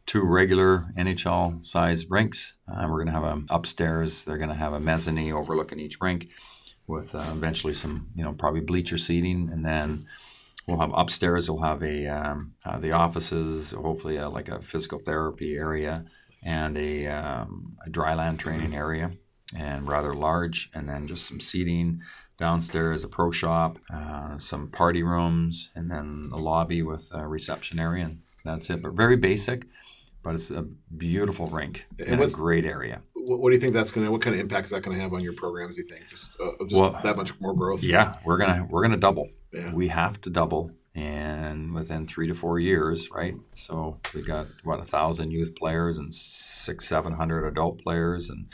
[0.05, 2.53] two regular NHL sized rinks.
[2.67, 5.99] Uh, we're going to have a upstairs, they're going to have a mezzanine overlooking each
[6.01, 6.29] rink
[6.87, 9.49] with uh, eventually some, you know, probably bleacher seating.
[9.51, 10.05] And then
[10.67, 14.99] we'll have upstairs, we'll have a, um, uh, the offices, hopefully uh, like a physical
[14.99, 16.05] therapy area
[16.45, 19.11] and a, um, a dry land training area
[19.57, 22.01] and rather large, and then just some seating
[22.37, 27.79] downstairs, a pro shop, uh, some party rooms, and then a lobby with a reception
[27.79, 28.81] area, and that's it.
[28.81, 29.65] But very basic,
[30.23, 30.63] but it's a
[30.97, 33.01] beautiful rink in a great area.
[33.13, 35.01] what, do you think that's going to, what kind of impact is that going to
[35.01, 36.07] have on your programs, do you think?
[36.09, 37.83] Just, uh, just Well, that much more growth?
[37.83, 39.29] Yeah, we're gonna we're gonna double.
[39.51, 39.73] Yeah.
[39.73, 43.35] We have to double, and within three to four years, right?
[43.55, 48.47] So we've got what a thousand youth players and six seven hundred adult players and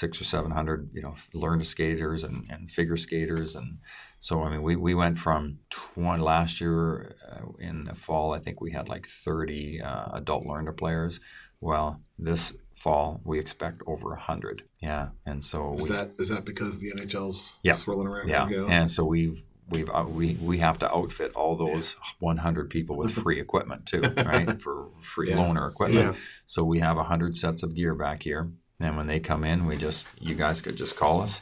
[0.00, 3.78] six or seven hundred you know learn to skaters and, and figure skaters and
[4.18, 8.40] so I mean we, we went from twenty last year uh, in the fall I
[8.40, 11.20] think we had like thirty uh, adult learner players.
[11.60, 14.62] Well, this fall we expect over hundred.
[14.82, 17.74] Yeah, and so Is we, that is that because the NHL's Yeah.
[17.74, 18.28] swirling around?
[18.28, 22.96] yeah, and so we've we've uh, we we have to outfit all those 100 people
[22.96, 24.60] with free equipment too, right?
[24.60, 25.36] For free Yeah.
[25.36, 26.14] loaner equipment.
[26.14, 26.20] Yeah.
[26.46, 29.76] So we have 100 sets of gear back here, and when they come in, we
[29.76, 31.40] just you guys could just call us,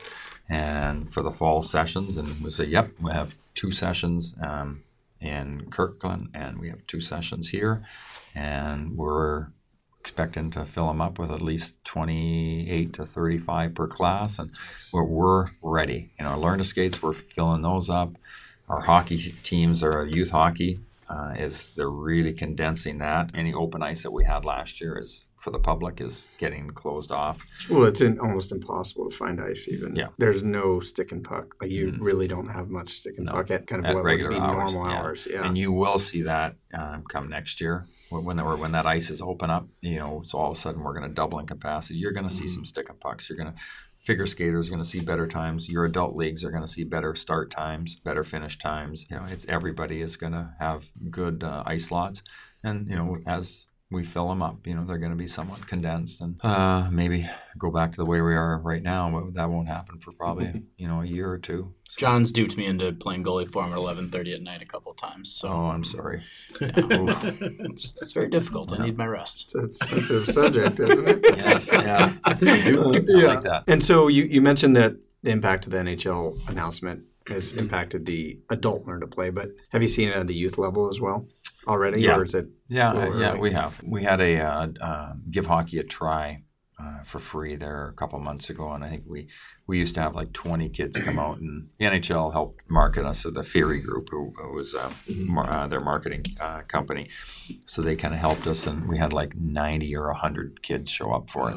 [0.48, 4.82] and for the fall sessions, and we say, yep, we have two sessions um,
[5.20, 7.82] in Kirkland, and we have two sessions here,
[8.34, 9.48] and we're
[10.02, 14.50] expecting to fill them up with at least 28 to 35 per class and
[14.92, 16.10] we're, we're ready.
[16.18, 18.16] You know learn to skates we're filling those up.
[18.68, 23.30] Our hockey teams our youth hockey uh, is they're really condensing that.
[23.32, 27.10] Any open ice that we had last year is for the public is getting closed
[27.10, 27.44] off.
[27.68, 29.68] Well, it's in, almost impossible to find ice.
[29.68, 30.04] Even Yeah.
[30.04, 30.14] Mm-hmm.
[30.18, 31.56] there's no stick and puck.
[31.60, 34.08] Like you really don't have much stick and puck at kind of at what would
[34.08, 34.96] regular be hours, normal yeah.
[34.96, 35.28] hours.
[35.28, 38.86] Yeah, And you will see that um, come next year when when, or when that
[38.86, 39.66] ice is open up.
[39.80, 41.96] You know, so all of a sudden we're going to double in capacity.
[41.96, 43.28] You're going to see some stick and pucks.
[43.28, 43.58] You're going to
[43.98, 45.68] figure skaters are going to see better times.
[45.68, 49.06] Your adult leagues are going to see better start times, better finish times.
[49.10, 52.22] You know, it's everybody is going to have good uh, ice lots,
[52.62, 55.66] and you know as we fill them up, you know they're going to be somewhat
[55.66, 57.28] condensed, and uh, maybe
[57.58, 59.10] go back to the way we are right now.
[59.10, 61.74] But that won't happen for probably you know a year or two.
[61.98, 64.92] John's duped me into playing goalie for him at eleven thirty at night a couple
[64.92, 65.30] of times.
[65.32, 66.22] So Oh, I'm sorry.
[66.60, 68.72] it's, it's very difficult.
[68.78, 69.52] I need my rest.
[69.54, 71.36] it's a sensitive subject, isn't it?
[71.36, 72.12] Yes, yeah.
[72.24, 72.82] I do.
[72.84, 73.64] I like that.
[73.66, 78.38] And so you, you mentioned that the impact of the NHL announcement has impacted the
[78.50, 81.26] adult learn to play, but have you seen it at the youth level as well
[81.66, 82.16] already, Yeah.
[82.16, 82.46] or is it?
[82.72, 83.82] Yeah, uh, yeah, we have.
[83.82, 86.42] We had a uh, uh, give hockey a try
[86.82, 89.28] uh, for free there a couple months ago, and I think we
[89.66, 93.24] we used to have like 20 kids come out, and the NHL helped market us
[93.26, 94.94] at the Fury Group, who, who was um,
[95.34, 97.08] mar- uh, their marketing uh, company.
[97.66, 101.12] So they kind of helped us, and we had like 90 or 100 kids show
[101.12, 101.56] up for it.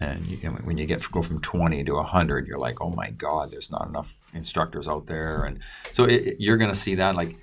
[0.00, 3.10] And you can, when you get go from 20 to 100, you're like, oh my
[3.10, 5.58] God, there's not enough instructors out there, and
[5.94, 7.34] so it, it- you're going to see that like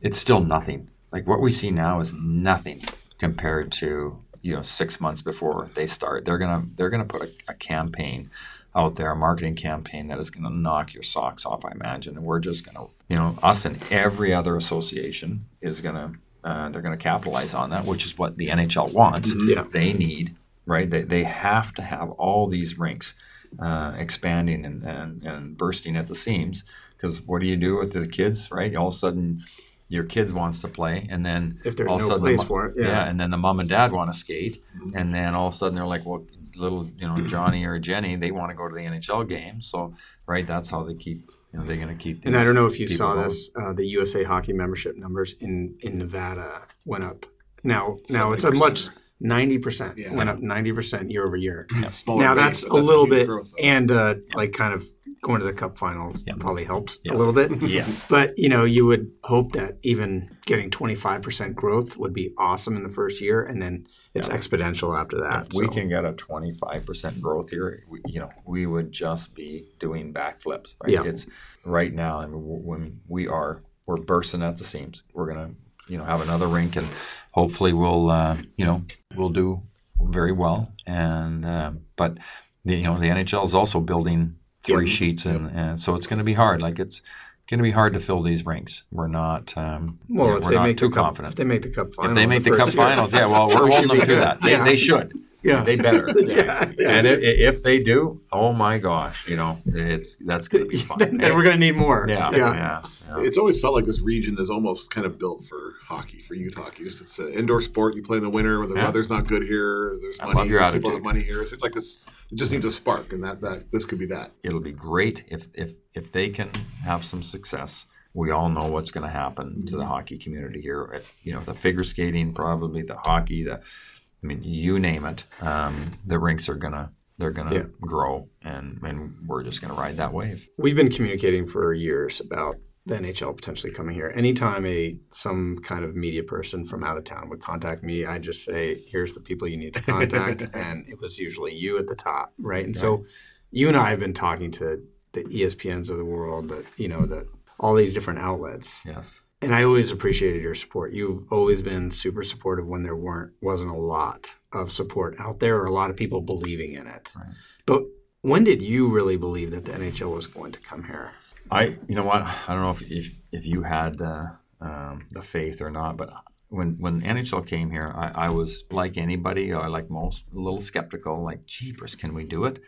[0.00, 0.90] it's still nothing.
[1.12, 2.82] Like what we see now is nothing
[3.18, 6.24] compared to you know six months before they start.
[6.24, 8.28] They're gonna they're gonna put a, a campaign
[8.74, 11.64] out there, a marketing campaign that is gonna knock your socks off.
[11.64, 16.12] I imagine, and we're just gonna you know us and every other association is gonna
[16.44, 19.34] uh, they're gonna capitalize on that, which is what the NHL wants.
[19.34, 19.64] Yeah.
[19.70, 20.36] They need
[20.66, 20.88] right.
[20.88, 23.14] They they have to have all these rinks
[23.58, 26.64] uh, expanding and, and and bursting at the seams.
[26.96, 28.74] Because what do you do with the kids, right?
[28.74, 29.40] All of a sudden,
[29.88, 32.28] your kids wants to play, and then If there's all of a no sudden the
[32.30, 33.08] place mo- for it, yeah.
[33.08, 34.64] and then the mom and dad want to skate,
[34.94, 36.26] and then all of a sudden they're like, well,
[36.56, 39.94] little you know Johnny or Jenny, they want to go to the NHL game, so
[40.26, 42.24] right, that's how they keep, you know, they're going to keep.
[42.26, 43.26] And I don't know if you saw going.
[43.28, 43.48] this.
[43.56, 47.24] Uh, the USA Hockey membership numbers in, in Nevada went up.
[47.64, 48.88] Now, now it's a much
[49.20, 50.14] ninety percent Yeah.
[50.14, 51.66] went up ninety percent year over year.
[51.90, 54.84] Smaller now base, that's but a little bit, growth, and uh, like kind of
[55.22, 57.14] going to the Cup final probably helped Yes.
[57.14, 57.50] a little bit.
[57.68, 58.06] Yes.
[58.10, 62.32] But you know, you would hope that even getting twenty five percent growth would be
[62.38, 65.46] awesome in the first year, and then it's exponential after that.
[65.48, 69.68] If we can get a 25% growth here, we, you know, we would just be
[69.78, 70.74] doing backflips.
[70.82, 70.92] Right?
[70.92, 71.04] Yeah.
[71.04, 71.26] It's
[71.64, 72.20] right now.
[72.20, 75.02] I mean, when we are, we're bursting at the seams.
[75.12, 75.50] We're gonna,
[75.88, 76.88] you know, have another rink, and
[77.32, 78.82] hopefully we'll, uh, you know,
[79.14, 79.62] we'll do
[80.00, 80.72] very well.
[80.86, 82.18] And uh, but
[82.64, 84.36] the, you know, the NHL is also building
[84.76, 86.62] three sheets, and, and so it's going to be hard.
[86.62, 87.02] Like it's
[87.48, 88.84] going to be hard to fill these rinks.
[88.92, 89.56] We're not.
[89.56, 91.32] Um, well, you know, if we're they not make too the cup, confident.
[91.32, 93.64] if they make the Cup final, If they make the, cup finals, yeah, well, we're
[93.66, 94.22] We should holding them be to good.
[94.22, 94.40] that.
[94.42, 94.64] They, Yeah.
[94.64, 95.18] they should.
[95.42, 95.62] Yeah.
[95.62, 96.08] They better.
[96.18, 96.90] Yeah, yeah.
[96.90, 97.14] And i- i-
[97.50, 100.98] if they do, oh my gosh, you know, it's that's going to be fun.
[101.02, 102.06] then, then we're gonna need more.
[102.08, 102.36] yeah, yeah.
[102.54, 103.22] yeah, yeah.
[103.22, 106.56] It's always felt like this region is almost kind of built for hockey, for youth
[106.56, 106.82] hockey.
[106.84, 107.94] Just it's an indoor sport.
[107.94, 108.86] You play in the winter when the Yeah.
[108.86, 109.96] weather's not good here.
[110.02, 110.38] There's I money.
[110.40, 110.92] love your people attitude.
[110.92, 111.40] have money here.
[111.40, 112.04] It's like this.
[112.30, 114.32] It just needs a spark, and that that this could be that.
[114.42, 116.50] It'll be great if if if they can
[116.84, 117.86] have some success.
[118.14, 120.90] We all know what's going to happen to the hockey community here.
[120.94, 125.22] If, you know, the figure skating, probably the hockey, the I mean, you name it.
[125.40, 127.64] Um, the rinks are gonna they're gonna Yeah.
[127.80, 130.48] grow, and and we're just gonna ride that wave.
[130.58, 132.56] We've been communicating for years about
[132.88, 134.10] the NHL potentially coming here.
[134.14, 138.18] Anytime a some kind of media person from out of town would contact me, I
[138.18, 141.86] just say, "Here's the people you need to contact," and it was usually you at
[141.86, 142.64] the top, right?
[142.64, 143.04] And so,
[143.50, 144.82] you and I have been talking to
[145.12, 147.26] the ESPNs of the world, that you know, that
[147.60, 149.20] all these different outlets, Yes.
[149.42, 150.92] and I always appreciated your support.
[150.92, 155.56] You've always been super supportive when there weren't wasn't a lot of support out there
[155.60, 157.12] or a lot of people believing in it.
[157.14, 157.34] Right.
[157.66, 157.82] But
[158.22, 161.10] when did you really believe that the NHL was going to come here?
[161.50, 162.22] I, you know what?
[162.22, 164.26] I don't know if if, if you had uh,
[164.60, 166.12] um, the faith or not, but
[166.48, 170.60] when when NHL came here, I, I was like anybody, or like most, a little
[170.60, 171.22] skeptical.
[171.22, 172.60] Like, jeepers, can we do it?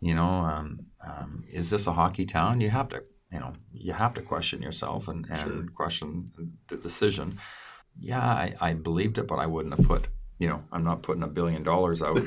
[0.00, 2.60] You know, um, um, is this a hockey town?
[2.60, 6.32] You have to, you know, you have to question yourself and, and question
[6.68, 7.38] the decision.
[7.98, 10.08] Yeah, I, I believed it, but I wouldn't have put.
[10.38, 12.16] You know, I'm not putting a billion dollars out.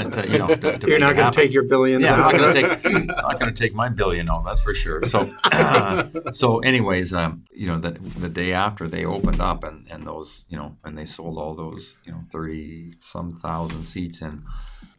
[0.00, 2.32] To, to, you know, to, to You're not going to take your billions Yeah, I'm
[2.32, 4.44] not going to take not going to take my billion home.
[4.44, 5.02] That's for sure.
[5.06, 5.30] So,
[6.32, 10.44] so anyways, um, you know, the the day after they opened up and and those,
[10.48, 14.44] you know, and they sold all those, you know, thirty some thousand seats and.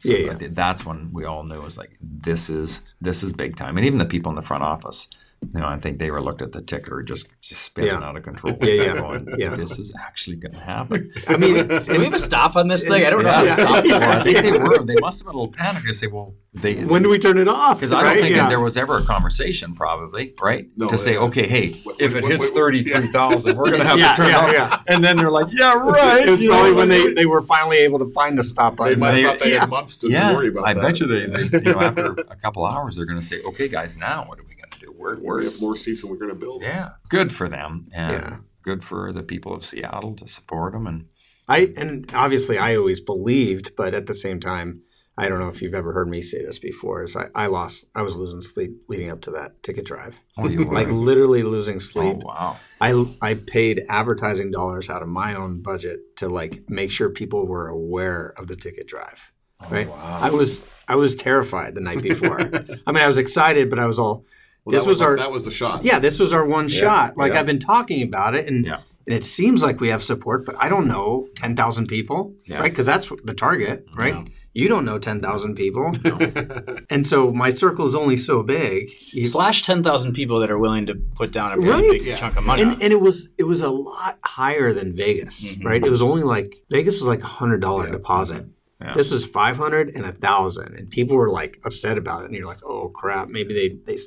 [0.00, 0.48] So Yeah, yeah.
[0.50, 3.86] That's when we all knew it was like this is this is big time, and
[3.86, 5.08] even the people in the front office
[5.42, 8.02] You know, I think they were looked at the ticker just, just spinning Yeah.
[8.02, 8.56] out of control.
[8.62, 8.96] Yeah, yeah.
[8.98, 9.54] Going, Yeah.
[9.56, 11.12] This is actually going to happen.
[11.28, 13.04] I mean, Do we have a stop on this thing?
[13.04, 13.54] I don't know how Yeah.
[13.56, 14.04] to stop well, this.
[14.10, 14.84] I think they were.
[14.84, 17.38] They must have been a little panicked to say, "Well, they." when do we turn
[17.38, 17.80] it off?
[17.80, 18.42] Because I don't think yeah.
[18.44, 20.66] that there was ever a conversation, probably, right?
[20.76, 23.66] No, to say, uh, okay, hey, what- if what- it hits what- thirty-three thousand, we're
[23.70, 24.64] going to have Yeah, to turn yeah, it yeah.
[24.64, 24.84] off.
[24.88, 26.26] And then they're like, yeah, right.
[26.26, 28.74] It was you know, probably when they, they were finally able to find the stop
[28.74, 29.00] They button.
[29.00, 29.60] might They- have thought they yeah.
[29.60, 30.82] had months to yeah, worry about I that.
[30.82, 33.68] bet you they, they you know, after a couple hours, they're going to say, okay,
[33.68, 34.51] guys, now what do we
[34.82, 34.92] do?
[34.96, 36.62] Where, we where's have more seats than we're going to build.
[36.62, 38.36] Yeah, good for them, and Yeah.
[38.62, 40.86] good for the people of Seattle to support them.
[40.86, 41.06] And
[41.48, 44.82] I and obviously I always believed, but at the same time,
[45.18, 47.02] I don't know if you've ever heard me say this before.
[47.04, 50.42] Is I, I lost, I was losing sleep leading up to that ticket drive, oh,
[50.78, 52.16] like literally losing oh sleep.
[52.18, 57.10] wow, I I paid advertising dollars out of my own budget to like make sure
[57.10, 59.32] people were aware of the ticket drive.
[59.60, 59.88] Oh, right?
[59.88, 60.18] Wow.
[60.22, 62.40] I was I was terrified the night before.
[62.86, 64.24] I mean, I was excited, but I was all.
[64.64, 65.84] Well, this that was, our that was the shot.
[65.84, 65.98] yeah.
[65.98, 67.16] This was our one shot.
[67.16, 67.40] Like yeah.
[67.40, 68.78] I've been talking about it, and Yeah.
[69.06, 72.60] and it seems like we have support, but I don't know ten thousand people, Yeah.
[72.60, 72.70] right?
[72.72, 74.28] Because that's the target, right?
[74.54, 75.92] You don't know ten thousand people,
[76.90, 78.90] and so my circle is only so big.
[79.12, 81.90] You- Slash 10,000 people that are willing to put down a pretty Right.
[81.92, 82.16] big Yeah.
[82.16, 82.62] chunk of money.
[82.62, 85.66] and, and it was it was a lot higher than Vegas, mm-hmm.
[85.66, 85.82] right?
[85.84, 88.46] It was only like Vegas was like a hundred dollar deposit.
[88.82, 88.94] Yeah.
[88.94, 92.26] This was five hundred and a thousand, and people were like upset about it.
[92.26, 94.00] And you're like, oh crap, maybe they they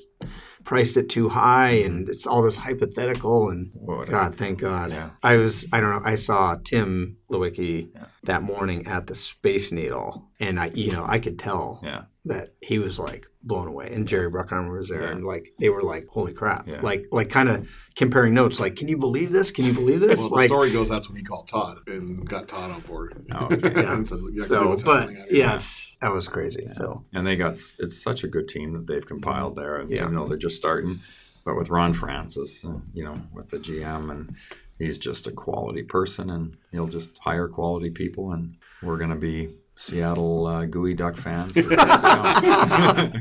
[0.64, 2.12] priced it too high, and mm-hmm.
[2.12, 3.50] it's all this hypothetical.
[3.50, 3.72] And.
[4.08, 5.12] God, thank God, Yeah.
[5.24, 6.02] I was I don't know.
[6.04, 7.90] I saw Tim Leiweke
[8.24, 12.54] that morning at the Space Needle, and I you know I could tell yeah, that
[12.62, 15.12] he was like blown away and Jerry Bruckheimer was there Yeah.
[15.12, 16.82] and like they were like holy crap Yeah.
[16.82, 20.20] like like kind of comparing notes like can you believe this can you believe this
[20.20, 23.24] Well, the like story goes that's when he called Todd and got Todd on board.
[23.32, 23.72] Oh, okay.
[23.76, 24.04] "Yeah,
[24.46, 25.60] so what's but happening out here?" yeah
[26.02, 29.56] that was crazy so and they got it's such a good team that they've compiled
[29.56, 29.78] there.
[29.78, 30.04] And Yeah.
[30.06, 31.02] even though they're just starting,
[31.46, 34.36] but with Ron Francis, uh, you know, with the GM, and
[34.78, 39.16] he's just a quality person, and he'll just hire quality people, and we're going to
[39.16, 41.52] be Seattle uh, Geoduck fans.
[41.52, 41.78] for years to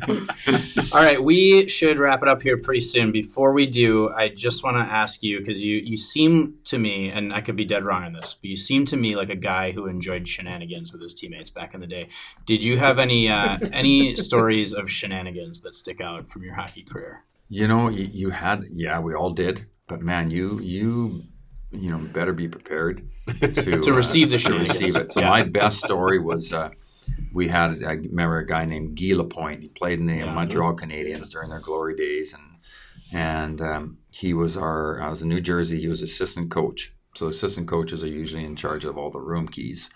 [0.06, 0.92] come.
[0.92, 3.10] All right, we should wrap it up here pretty soon.
[3.10, 7.10] Before we do, I just want to ask you because you you seem to me,
[7.10, 9.36] and I could be dead wrong on this, but you seem to me like a
[9.36, 12.08] guy who enjoyed shenanigans with his teammates back in the day.
[12.46, 16.82] Did you have any uh, any stories of shenanigans that stick out from your hockey
[16.82, 17.24] career?
[17.48, 21.24] You know, you, you had yeah, we all did, but man, you you
[21.74, 23.08] you know better be prepared
[23.40, 24.80] to To receive the shenanigans.
[24.80, 25.12] receive it.
[25.12, 25.30] So Yeah.
[25.30, 26.70] my best story was uh,
[27.32, 29.62] we had I remember a guy named Guy Lapointe.
[29.62, 32.42] He played in the Montreal Canadiens during their glory days, and
[33.12, 35.80] and um, he was our I was in New Jersey.
[35.80, 36.92] He was assistant coach.
[37.16, 39.88] So assistant coaches are usually in charge of all the room keys.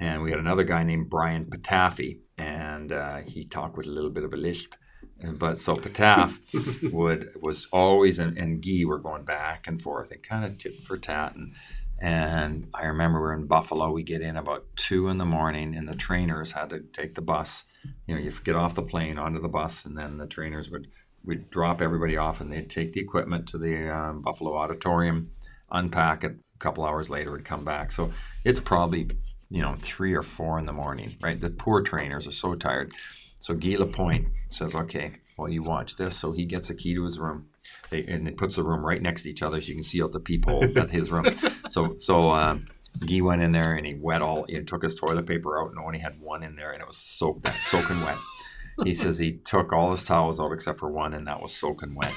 [0.00, 4.10] And we had another guy named Brian Patafi, and uh, he talked with a little
[4.10, 4.72] bit of a lisp.
[5.22, 10.22] But so Pataf would was always and, and Guy were going back and forth and
[10.22, 11.34] kind of tit for tat.
[11.34, 11.54] And,
[11.98, 13.90] and I remember we are in Buffalo.
[13.90, 17.22] We get in about two in the morning, and the trainers had to take the
[17.22, 17.64] bus.
[18.06, 20.88] You know, you get off the plane onto the bus, and then the trainers would
[21.24, 25.30] would drop everybody off, and they'd take the equipment to the um, Buffalo Auditorium,
[25.70, 26.32] unpack it.
[26.32, 27.92] A couple hours later, would come back.
[27.92, 28.12] So
[28.44, 29.10] it's probably
[29.50, 31.40] you know three or four in the morning, right?
[31.40, 32.92] The poor trainers are so tired.
[33.44, 37.04] So Guy Lapointe says, "Okay, well you watch this." So he gets a key to
[37.04, 37.48] his room.
[37.90, 40.02] They, and it puts the room right next to each other, so you can see
[40.02, 41.26] out the peephole at his room.
[41.68, 42.64] So, so um,
[43.06, 44.44] Guy went in there and he wet all.
[44.44, 46.96] He took his toilet paper out and only had one in there, and it was
[46.96, 48.16] soaked, soaking wet.
[48.82, 51.94] He says he took all his towels out except for one, and that was soaking
[51.94, 52.14] wet.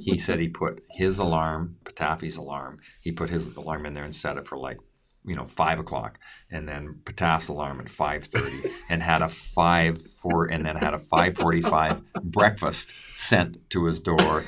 [0.00, 4.14] He said he put his alarm, Patafi's alarm, he put his alarm in there and
[4.14, 4.78] set it for like,
[5.24, 6.18] you know, five o'clock,
[6.50, 8.56] and then Pataf's alarm at five thirty,
[8.90, 14.00] and had a five four, and then had a five forty-five breakfast sent to his
[14.00, 14.42] door.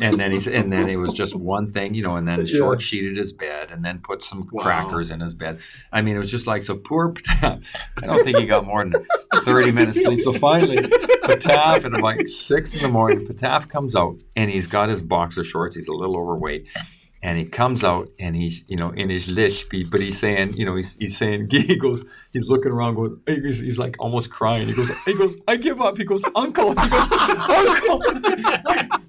[0.00, 2.80] And then he's and then it was just one thing, you know, and then short
[2.80, 4.62] sheeted his bed and then put some Wow.
[4.62, 5.58] crackers in his bed.
[5.92, 7.64] I mean, it was just like so poor Pataf.
[8.00, 9.04] I don't think he got more than
[9.34, 10.20] 30 minutes sleep.
[10.20, 14.88] So finally, Pataf at like six in the morning, Pataf comes out and he's got
[14.90, 15.74] his boxer shorts.
[15.74, 16.68] He's a little overweight.
[17.22, 20.64] And he comes out and he's, you know, in his lisp, but he's saying, you
[20.64, 24.68] know, he's, he's saying, he goes, he's looking around going, he's, he's like almost crying.
[24.68, 25.98] He goes, he goes, I give up.
[25.98, 26.70] He goes, Uncle.
[26.70, 27.12] He goes,
[27.50, 28.02] Uncle,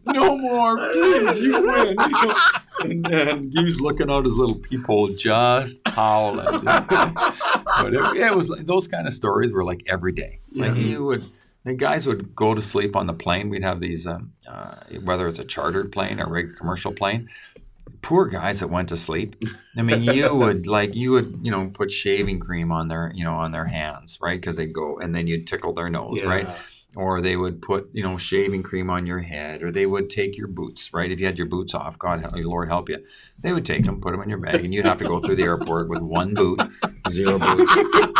[0.13, 1.95] no more, please, you win.
[1.97, 2.35] You know?
[2.81, 6.63] And then he's looking out his little peephole, just howling.
[6.65, 10.39] but it, it was like, those kind of stories were like every day.
[10.55, 11.23] Like you would,
[11.63, 13.49] the guys would go to sleep on the plane.
[13.49, 17.29] We'd have these, um, uh, whether it's a chartered plane or a regular commercial plane.
[18.01, 19.35] Poor guys that went to sleep.
[19.77, 23.23] I mean, you would like you would you know put shaving cream on their you
[23.23, 24.39] know on their hands, right?
[24.39, 26.25] Because they'd go and then you'd tickle their nose, Yeah.
[26.29, 26.47] right?
[26.97, 30.37] or they would put you know shaving cream on your head, or they would take
[30.37, 30.93] your boots.
[30.93, 32.97] Right, if you had your boots off, God, help- Lord help you,
[33.41, 35.37] they would take them, put them in your bag, and you'd have to go through
[35.37, 36.61] the airport with one boot,
[37.09, 37.73] zero boots.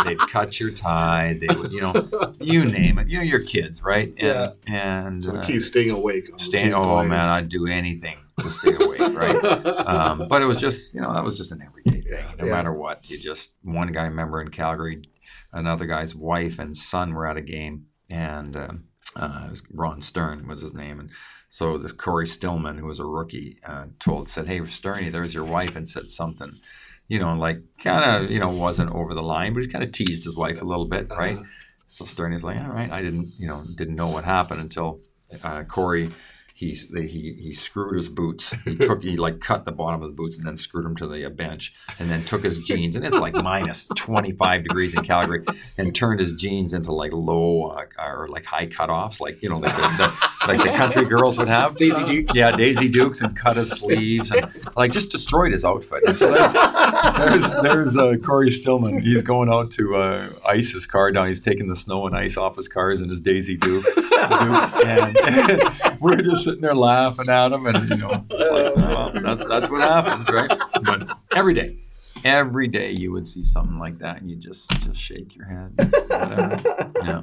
[0.04, 1.38] They'd cut your tie.
[1.38, 2.08] They would, you know,
[2.40, 3.08] you name it.
[3.08, 4.08] You know, your kids, right?
[4.08, 4.48] And, Yeah.
[4.66, 6.30] And So uh, is staying awake.
[6.38, 6.72] staying.
[6.72, 9.44] Oh man, I'd do anything to stay awake, right?
[9.86, 12.24] um, but it was just, you know, that was just an everyday thing.
[12.38, 12.52] No Yeah.
[12.52, 14.02] matter what, you just one guy.
[14.02, 15.02] I remember in Calgary,
[15.52, 18.84] another guy's wife and son were at a game, and um
[19.14, 21.10] uh, it was Ron Stern was his name, and
[21.50, 25.44] so this Cory Stillman, who was a rookie, uh, told said, "Hey, Sterny, there's your
[25.44, 26.50] wife," and said something.
[27.08, 29.92] You know, like kind of, you know, wasn't over the line, but he kind of
[29.92, 31.36] teased his wife a little bit, right?
[31.88, 35.00] So Sterney's like, all right, I didn't, you know, didn't know what happened until
[35.44, 36.10] uh, Cory,
[36.62, 38.54] he, he he screwed his boots.
[38.64, 41.06] He took, he like cut the bottom of the boots and then screwed them to
[41.06, 44.94] the uh, bench, and then took his jeans, and it's like minus twenty five degrees
[44.94, 45.44] in Calgary,
[45.76, 49.58] and turned his jeans into like low uh, or like high cutoffs, like you know,
[49.58, 51.76] like the, the like the country girls would have.
[51.76, 52.36] Daisy Dukes.
[52.36, 54.46] Yeah, Daisy Dukes and cut his sleeves and
[54.76, 56.02] like just destroyed his outfit.
[56.06, 56.52] And so there's
[57.18, 59.02] there's, there's uh, Cory Stillman.
[59.02, 61.28] He's going out to uh, ice his car down.
[61.28, 63.84] He's taking the snow and ice off his cars in his Daisy Duke.
[64.30, 69.70] And, we're just sitting there laughing at him, and you know, like, well, that, that's
[69.70, 70.52] what happens, right?
[70.84, 71.78] But every day.
[72.24, 75.72] Every day you would see something like that, and you just just shake your head,
[75.76, 76.92] whatever.
[77.02, 77.20] Yeah,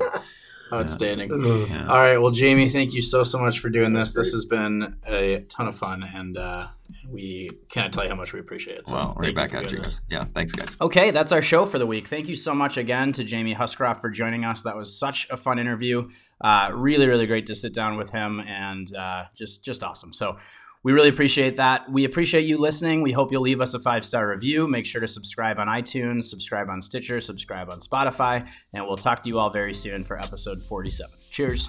[0.74, 1.30] Outstanding.
[1.70, 1.88] yeah.
[1.88, 2.18] All right.
[2.18, 4.14] Well, Jamie, thank you so, so much for doing this.
[4.14, 6.68] This has been a ton of fun, and uh,
[7.08, 8.88] we can't tell you how much we appreciate it.
[8.90, 10.02] So Well, right back at you guys.
[10.10, 10.76] Yeah, thanks, guys.
[10.82, 12.08] Okay, that's our show for the week.
[12.08, 14.64] Thank you so much again to Jamie Huscroft for joining us.
[14.64, 16.10] That was such a fun interview.
[16.42, 20.14] Uh, really, really great to sit down with him, and uh, just just awesome.
[20.14, 20.38] So.
[20.82, 21.92] We really appreciate that.
[21.92, 23.02] We appreciate you listening.
[23.02, 24.66] We hope you'll leave us a five star review.
[24.66, 29.22] Make sure to subscribe on iTunes, subscribe on Stitcher, subscribe on Spotify, and we'll talk
[29.24, 31.12] to you all very soon for episode 47.
[31.32, 31.68] Cheers.